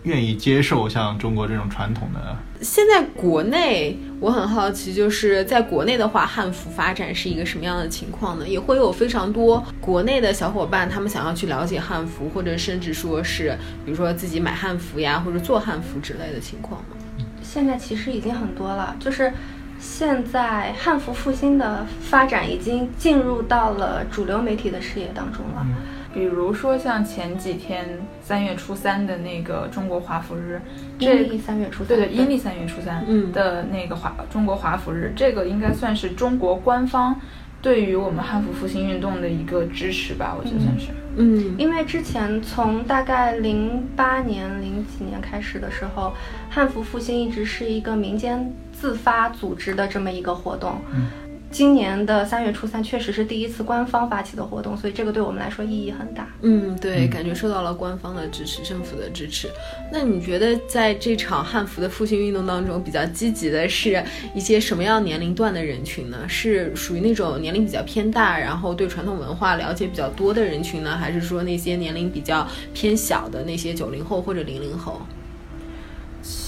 [0.02, 2.36] 愿意接受像中国这种传统的。
[2.60, 8.48] 现在国内，我很好奇，就是在国内的话，汉服发展是一个什么样的情况呢？
[8.48, 16.96] 也会有非常多国内的小伙伴，他们想要去了解汉服，或者甚至说是，比如说自己买汉服呀，或者做汉服之类的情况吗？
[17.42, 19.32] 现在其实已经很多了，就是
[19.78, 25.64] 现在汉服复兴的发展已经进入到了主流媒体的视野当中了。
[26.12, 27.86] 比如说像前几天
[28.28, 30.60] 三月初三的那个中国华服日，
[30.98, 33.02] 这阴历三月初三，对对，阴历三月初三
[33.32, 37.18] 的那个华中国华服日，这个应该算是中国官方。
[37.62, 40.88] 对于我们汉服复兴运动的一个支持吧，我觉得算是。
[41.16, 46.12] 嗯，因为之前从大概零八年、零几年开始的时候，
[46.50, 50.78] 汉服复兴一直是一个民间自发组织的这么一个活动。
[50.94, 51.06] 嗯。
[51.50, 56.28] 今年的三月初三确实是第一次官方发起的活动，所以这个对我们来说意义很大。
[56.42, 59.48] 嗯，对，感觉受到了官方的支持，政府的支持。
[59.90, 64.02] 那你觉得在这场汉服的复兴运动当中，比较积极的是
[64.34, 66.18] 一些什么样年龄段的人群呢？
[66.28, 75.00] 是属于那种年龄比较偏大，然后对传统文化了解比较多的人群呢，还是说那些年龄比较偏小的那些九零后或者零零后？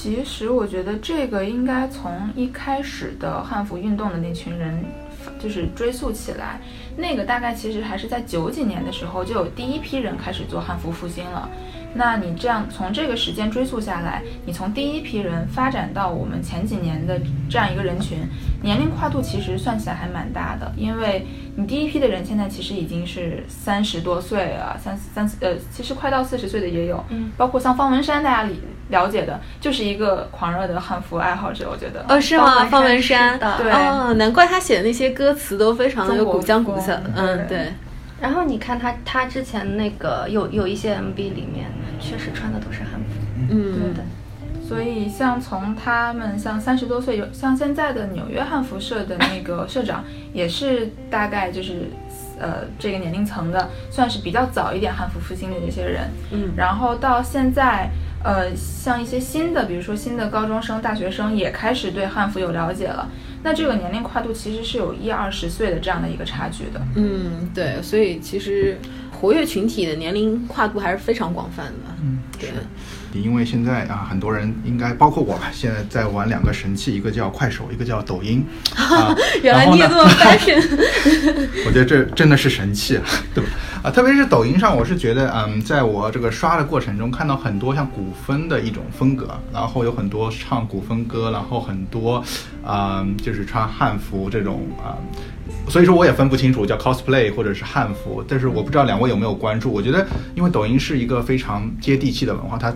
[0.03, 4.82] 其实我觉得这个应该从一开始的汉服运动的那群人，
[5.38, 6.59] 就是追溯起来，
[6.96, 11.46] 那个大概其实还是在九几年的时候就有第一批人开始做汉服复兴了。
[11.95, 18.18] 那你这样从这个时间追溯下来，你从第一批人发展到我们前几年的这样一个人群，
[18.62, 21.26] 年龄跨度其实算起来还蛮大的，因为
[21.57, 28.61] 你第一批的人现在其实已经是三十多岁了，三三呃，其实快到四十岁的也有，嗯，包括像方文山，大家理
[28.91, 32.05] 了解的，就是一个狂热的汉服爱好者，我觉得。
[32.09, 32.64] 哦，是吗？
[32.66, 37.72] 方文山，对，哦，难怪他写的那些歌词都非常的有古香古色，嗯，对。
[38.21, 44.05] 然后你看他，他之前那个有有一些 MV 里面确实穿的都是汉服，嗯，对的。
[44.62, 51.91] 所以像从他们像三十多岁，有像现在的纽约汉服社的那个社长，也是大概就是
[52.39, 56.53] 呃这个年龄层的，算是比较早一点汉服复兴的这些人，嗯。
[56.57, 57.91] 然后到现在，
[58.23, 63.09] 呃，像一些新的，比如说新的高中生、大学生也开始对汉服有了解了。
[63.43, 66.80] 那这个年龄跨度其实是有一二十岁的这样的一个差距的。
[66.97, 68.78] 嗯，对，所以其实
[69.12, 71.97] 活跃群体的年龄跨度还是非常广泛的。
[72.03, 72.51] 嗯，对。
[73.12, 78.44] 因为现在啊，很多人应该包括我吧，现在在玩两个神器，一个叫快手，一个叫抖音。
[79.42, 80.62] 原来你也这么 fashion。
[81.66, 83.00] 我觉得这真的是神器，
[83.34, 83.50] 对吧？
[83.82, 92.22] 啊，特别是抖音上，我是觉得，嗯，在我这个刷的过程中，看到很多像古风的一种风格，然后有很多唱古风歌，然后很多，
[92.64, 94.94] 嗯，就是穿汉服这种啊，
[95.68, 99.72] 所以说我也分不清楚叫 cosplay 或者是汉服，但是我不知道两位有没有关注？
[99.72, 102.72] 我觉得，因为抖音是一个非常接地气的文化，它。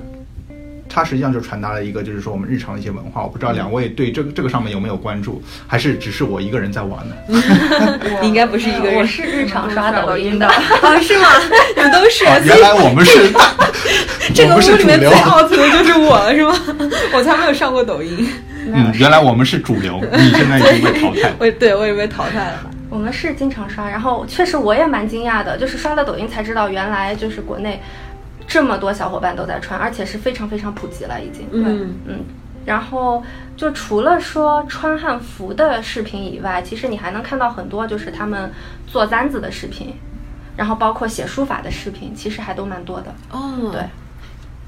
[0.94, 3.24] 它实际上就传达了一个，就是说我们日常的一些文化。
[3.24, 7.16] 我不知道两位对这个这个上面有没有关注，还是只是我一个人在玩呢？
[8.22, 10.54] 你应该不是一个人，我是日常刷抖音的啊？
[11.02, 11.26] 是吗？
[11.74, 12.24] 你们都是？
[12.44, 13.28] 原来我们是
[14.32, 16.54] 这个屋里面最 out 的就是我了，是吗？
[17.12, 18.28] 我才没有上过抖音。
[18.72, 21.32] 嗯，原来我们是主流，你现在已经被淘汰。
[21.40, 22.70] 我对我也被淘汰了。
[22.88, 27.80] 我们是经常刷，然后确实我也蛮惊讶的，就是刷了抖音才知道，原来就是国内。
[28.54, 31.48] 这么多小伙伴都在穿，而且是非常非常普及了，已经。
[31.50, 32.24] 嗯嗯。
[32.64, 33.20] 然后
[33.56, 38.52] 就除了说穿汉服的视频以外，其实你还能看到很多就是他们
[38.86, 39.92] 做簪子的视频，
[40.56, 43.12] 然后包括写书法的视频，其实还都蛮多的。
[43.32, 43.70] 哦。
[43.72, 43.82] 对。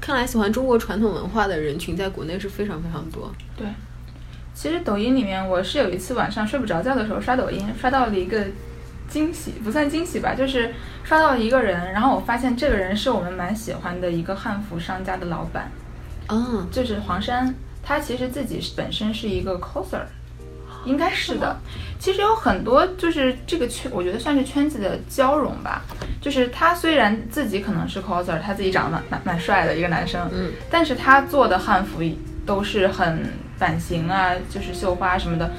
[0.01, 3.31] 看来喜欢中国传统文化的人群在国内是非常非常多。
[3.55, 3.65] 对。
[4.53, 8.45] 其实抖音里面，我是有一次晚上睡不着觉的时候刷抖音，刷到了一个。
[9.09, 15.71] 惊喜不算惊喜吧，就是刷到了一个人，然后我发现这个人是我们蛮喜欢的一个汉服商家的老板，
[16.29, 20.01] 嗯，就是黄山，他其实自己本身是一个 coser，
[20.85, 21.57] 应该是的。
[21.99, 25.83] 其实有很多就是这个圈，我觉得算是圈子的交融吧。
[26.21, 32.01] 就是他虽然自己可能是 coser，他自己长得蛮蛮蛮帅的一个男生，嗯，但是他做的汉服
[32.45, 33.23] 都是很
[33.57, 35.49] 版型啊，就是绣花什么的，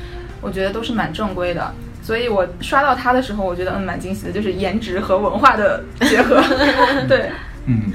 [0.41, 1.75] 我觉得都是蛮正规的。
[2.09, 6.43] 所以我刷到他的时候，我觉得嗯蛮惊喜的，就是颜值和文化的结合。
[7.07, 7.31] 对，
[7.67, 7.93] 嗯，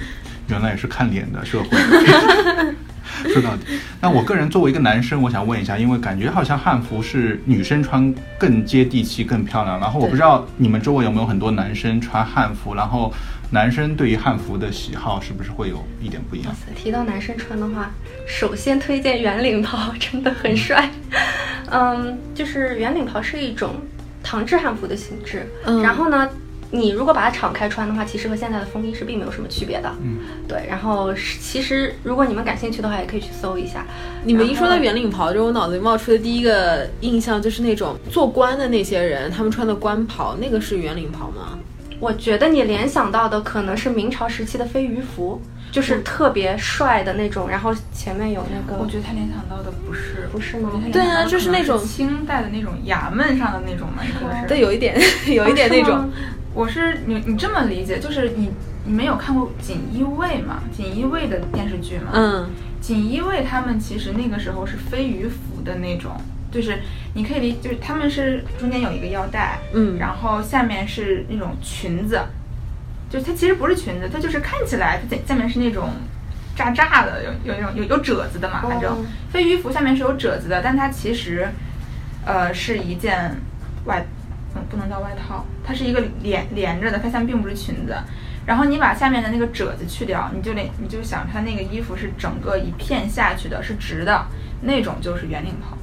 [0.50, 1.70] 原来也是看脸的社会。
[3.34, 9.80] 说到底，那我个人作为一个男生，我想问一下，因为感觉好像汉服是女生穿更接地气、更漂亮。
[9.80, 13.12] 然后我不知道你们周围有没有很多男生穿汉服，然后
[13.50, 16.56] 男生对于汉服的喜好是不是会有一点不一样？
[16.76, 17.90] 提到男生穿的话，
[18.28, 20.88] 首先推荐圆领袍，真的很帅。
[21.72, 23.74] 嗯，就是圆领袍是一种。
[24.34, 25.46] 唐制汉服的形制，
[25.84, 26.28] 然后呢，
[26.72, 29.96] 你如果把它敞开穿的话，其实和现在的风衣是并没有什么区别的。
[30.02, 30.18] 嗯，
[30.48, 30.66] 对。
[30.68, 33.86] 然后其实如果你们感兴趣的话，也可以去搜一下。
[34.24, 41.60] 你们一说到圆领袍，就我脑子里冒出的第一个印象就是那种做官的那些人，他们穿的官袍，那个是圆领袍吗？
[42.04, 45.42] 我觉得你联想到的可能是明朝时期的飞鱼服，
[45.72, 54.48] 就是特别帅的那种，然后前面有那个，我觉得他联想到的不是，不是吗对啊就是那种清代的那种衙门上的那种嘛，应该是？
[54.48, 55.00] 对，有一点，
[55.34, 56.24] 有一点那种是，
[56.54, 58.52] 我是你你这么理解，就是你
[58.84, 60.62] 你没有看过锦衣卫嘛？
[60.76, 62.12] 锦衣卫的电视剧嘛？
[62.14, 62.50] 嗯
[62.82, 66.12] 锦衣卫他们其实那个时候是飞鱼服的那种，
[66.54, 66.80] 就是
[67.16, 72.22] 你可以理，就是他们是中间有一个腰带，嗯然后下面是那种裙子，
[73.10, 75.90] 就是它其实不是裙子，它就是看起来它下面是那种
[76.56, 78.98] 炸炸的，有有那种有有褶子的嘛，反正哦
[79.32, 81.50] 飞鱼服下面是有褶子的，但它其实
[82.26, 83.36] 呃是一件
[83.86, 84.06] 外，
[84.56, 87.96] 嗯不能叫外套，它是一个连连着的，它下面并不是裙子。
[88.46, 94.26] 然后你把下面的那个褶子去掉，你就得你就想它那个衣服是整个一片下去的，是直的，
[94.64, 95.78] 那种就是圆领袍。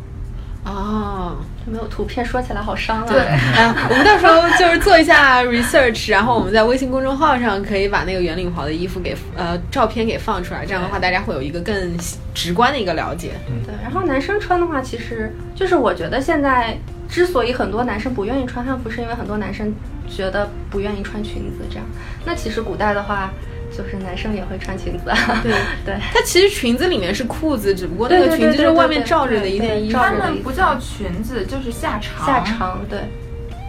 [0.65, 1.37] 哦。
[1.67, 3.07] 没有图片，说起来好伤啊。
[3.07, 11.97] 对哎，我们到时候就是做一下 research，然后我们在微信公众号上可以把那个圆领袍的衣服给呃照片给放出来，这样的话大家会有一个更
[12.35, 13.33] 直观的一个了解。
[13.65, 16.77] 对，然后男生穿的话，其实就是我觉得现在
[17.09, 19.73] 之所以很多男生不愿意穿汉服，是因为很多男生
[20.09, 21.85] 觉得不愿意穿裙子这样。
[22.25, 23.31] 那其实古代的话，
[23.71, 25.05] 就是男生也会穿裙子。
[25.43, 25.53] 对
[25.85, 29.99] 对它其实裙子里面是裤子，只不过那个裙子是外面罩着的一件衣服。
[29.99, 32.27] 他们不叫裙子，就是下长。
[32.27, 33.01] 下长，对，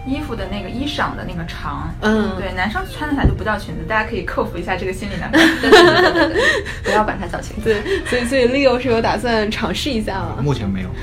[0.07, 1.93] 衣服的那个衣裳的那个长。
[2.01, 5.41] 嗯对，男生穿起来就不叫裙子，大家可以克服一下这个心理难关。
[5.61, 6.41] 对对对对对对，
[6.83, 7.63] 不要管它叫裙子。
[7.63, 10.37] 对，所以所以 Leo 是有打算尝试一下吗？
[10.41, 10.89] 目前没有。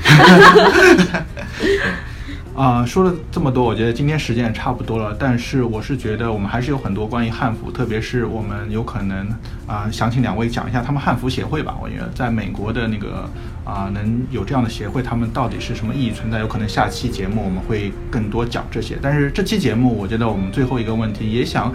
[2.59, 5.15] 啊、说了这么多，我觉得今天时间也差不多了。
[5.17, 9.25] 但是我是觉得我们还是有很多关于汉服，特别是我们有可能
[9.65, 11.77] 啊、想请两位讲一下他们汉服协会吧。
[11.81, 13.29] 我觉得在美国的那个
[13.63, 16.39] 啊、能有这样的协会，他们到底是什么意义存在？
[16.39, 18.97] 有可能下期节目我们会更多讲这些。
[19.01, 21.73] 但是这期节目，我觉得我们最后一个问题也想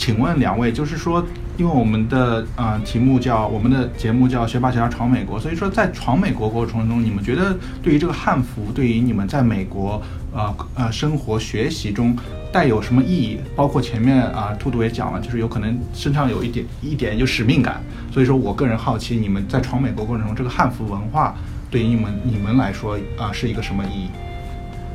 [0.00, 1.22] 请问两位，就是说，
[1.58, 10.00] 因为我们的呃题目叫我们的节目叫“学霸学家闯美国”，所以说在闯美国过程中，你们觉得对于这个汉服，对于你们在美国
[10.32, 12.16] 呃呃生活学习中
[12.50, 13.38] 带有什么意义？
[13.54, 17.78] 包括前面啊、兔兔也讲了，就是有可能身上有一点一点有使命感，
[18.10, 21.36] 所以说我个人好奇，你们在闯美国过程中，这个汉服文化
[21.70, 24.08] 对于你们你们来说啊、是一个什么意义？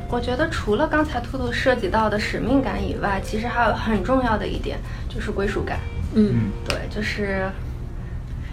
[0.08, 4.78] 我觉得除了刚才兔兔涉及到的使命感以外，其实还有很重要的一点
[5.08, 5.78] 就是归属感。
[6.14, 7.50] 嗯，嗯对，就是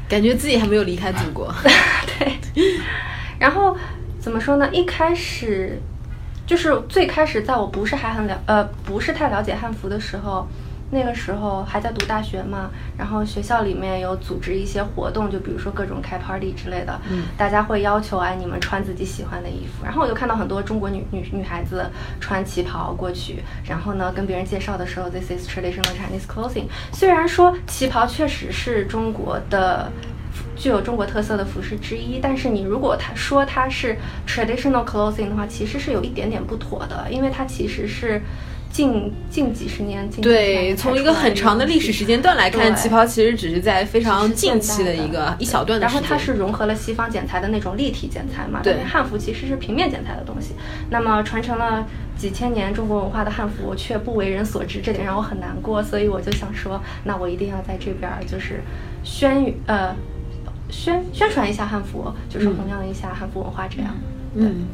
[0.09, 1.53] 感觉自己还没有离开祖国。
[2.19, 2.37] 对。
[3.39, 3.77] 然后
[4.19, 4.67] 怎么说呢？
[4.71, 5.79] 一开始
[6.47, 10.47] 就是最开始，在我不是还很了呃不是太了解汉服的时候，
[10.93, 21.89] 那个时候还在读大学嘛，然后学校里面有组织一些活动，就比如说各种开 party 之类的，嗯大家会要求哎你们穿自己喜欢的衣服，然后我就看到很多中国女女女孩子
[22.19, 26.67] 穿旗袍过去，然后呢跟别人介绍的时候，this is traditional Chinese clothing。
[26.91, 29.91] 虽然说旗袍确实是中国的。
[30.55, 33.95] 具有中国特色的服饰之一，但是你如果他说它是
[34.27, 38.21] traditional clothing 的话，其实是有一点点不妥的，因为它其实是
[38.73, 46.01] 近近几十年，近对，从一个很长的历史时间段来看，旗袍其实只是在非常近期的一个的一小段的时间。
[46.01, 50.55] 然后它是融合了西方剪裁的那种立体剪裁嘛，对汉服其实是平面剪裁的东西。
[50.89, 51.85] 那么传承了
[52.17, 55.83] 几千年中国文化的汉服却不为人所知，这点让我很难过。
[55.83, 58.63] 所以我就想说，那我一定要在这边儿就是
[59.03, 59.95] 宣语呃
[60.71, 63.95] 宣宣传一下汉服，就是嗯弘扬一下汉服文化，这样。
[64.35, 64.65] 嗯，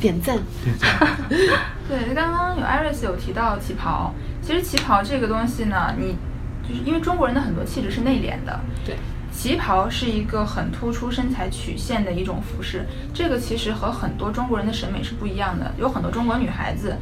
[0.00, 0.38] 点赞。
[1.88, 4.12] 对，刚刚有 Iris 有提到旗袍，
[4.42, 6.16] 其实旗袍这个东西呢，你
[6.62, 8.96] 就是因为中国人的很多气质是内敛的，对，
[9.32, 12.84] 旗袍是一个很突出身材曲线的一种服饰，
[13.14, 15.72] 这个其实和很多中国人的审美是不一样的。
[15.78, 16.96] 有很多中国女孩子，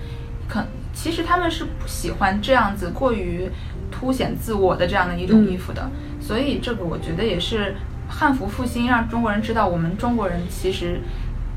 [0.48, 0.64] 可
[0.94, 3.50] 其实她们是不喜欢这样子过于
[3.90, 7.74] 凸显自我的这样的一种嗯衣服的，所以这个我觉得也是
[8.08, 11.00] 汉服复兴让中国人知道，我们中国人其实。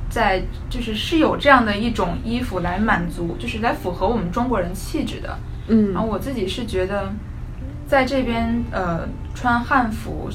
[0.10, 5.38] 在就是是有这样的一种衣服来满足，就是来符合我们中国人气质的。
[5.68, 7.12] 嗯然后我自己是觉得，
[7.88, 10.30] 在这边呃穿汉服，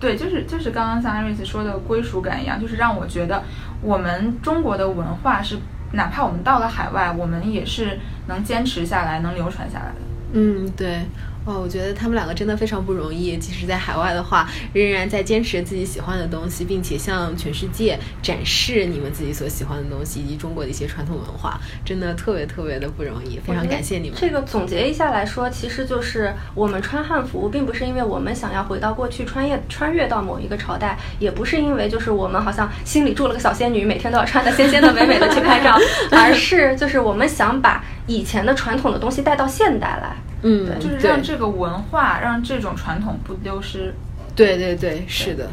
[0.00, 3.42] 对，就是就是刚刚像艾瑞斯说的归属感一样，就是让我觉得
[3.80, 5.56] 我们中国的文化是，
[5.92, 10.00] 哪怕我们到了海外，我们也是能坚持下来，能流传下来的。
[10.32, 11.02] 嗯，对。
[11.46, 13.36] 哦，我觉得他们两个真的非常不容易。
[13.36, 23.38] 即使在海外的话，仍然在坚持自己喜欢的东西，并且向全世界展示你们自己所喜欢的东西，以及中国的一些传统文化，真的特别特别的不容易。
[23.38, 24.18] 非常感谢你们。
[24.18, 35.78] 这个总结一下来说，其实就是我们穿汉服，并不是因为我们想要回到过去，穿越穿越到某一个朝代，也不是因为就是我们好像心里住了个小仙女，每天都要穿的仙仙的、美美的去拍照，
[36.10, 40.16] 而是就是我们想把以前的传统的东西带到现代来。
[40.42, 43.94] 嗯，就是让这个文化，让这种传统不丢失。
[44.34, 45.48] 对对对，是的，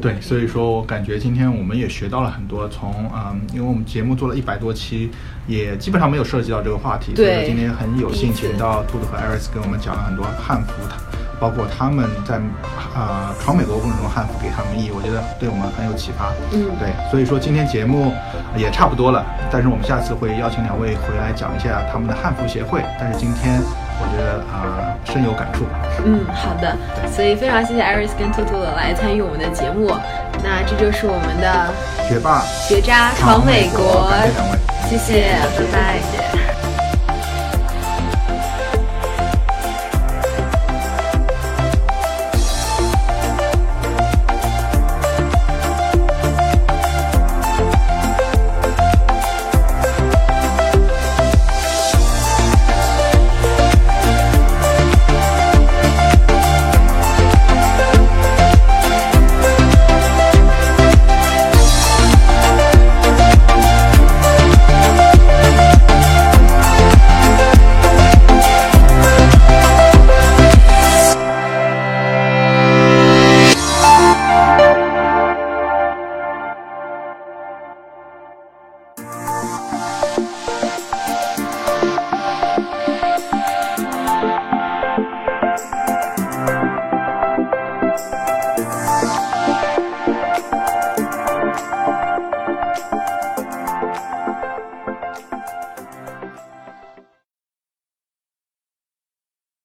[0.00, 5.10] 对，所以说我感觉今天我们也学到了很多，从嗯，因为我们节目做了一百多期，
[5.46, 10.72] 也基本上没有涉及到这个话题，所以对说今天很有幸请到兔子和艾瑞斯跟我们讲了很多汉服，
[11.38, 12.40] 包括他们在
[12.94, 16.32] 啊、闯美国过程中汉服给他们意义，我觉得对我们很有启发。
[16.52, 18.12] 嗯对，所以说今天节目
[18.56, 23.60] 也差不多了，但是我们下次会邀请两位回来讲一下他们的汉服协会，但是今天
[24.00, 25.64] 我觉得啊、深有感触。
[26.04, 26.74] 嗯，好的，
[27.10, 29.92] 所以非常谢谢艾瑞斯跟兔兔来参与我们的节目，
[30.42, 31.70] 那这就是我们的
[32.08, 34.28] 学霸学渣闯美国，感
[34.88, 34.96] 谢。
[34.96, 35.98] 谢谢，拜拜。
[36.00, 36.49] 谢谢。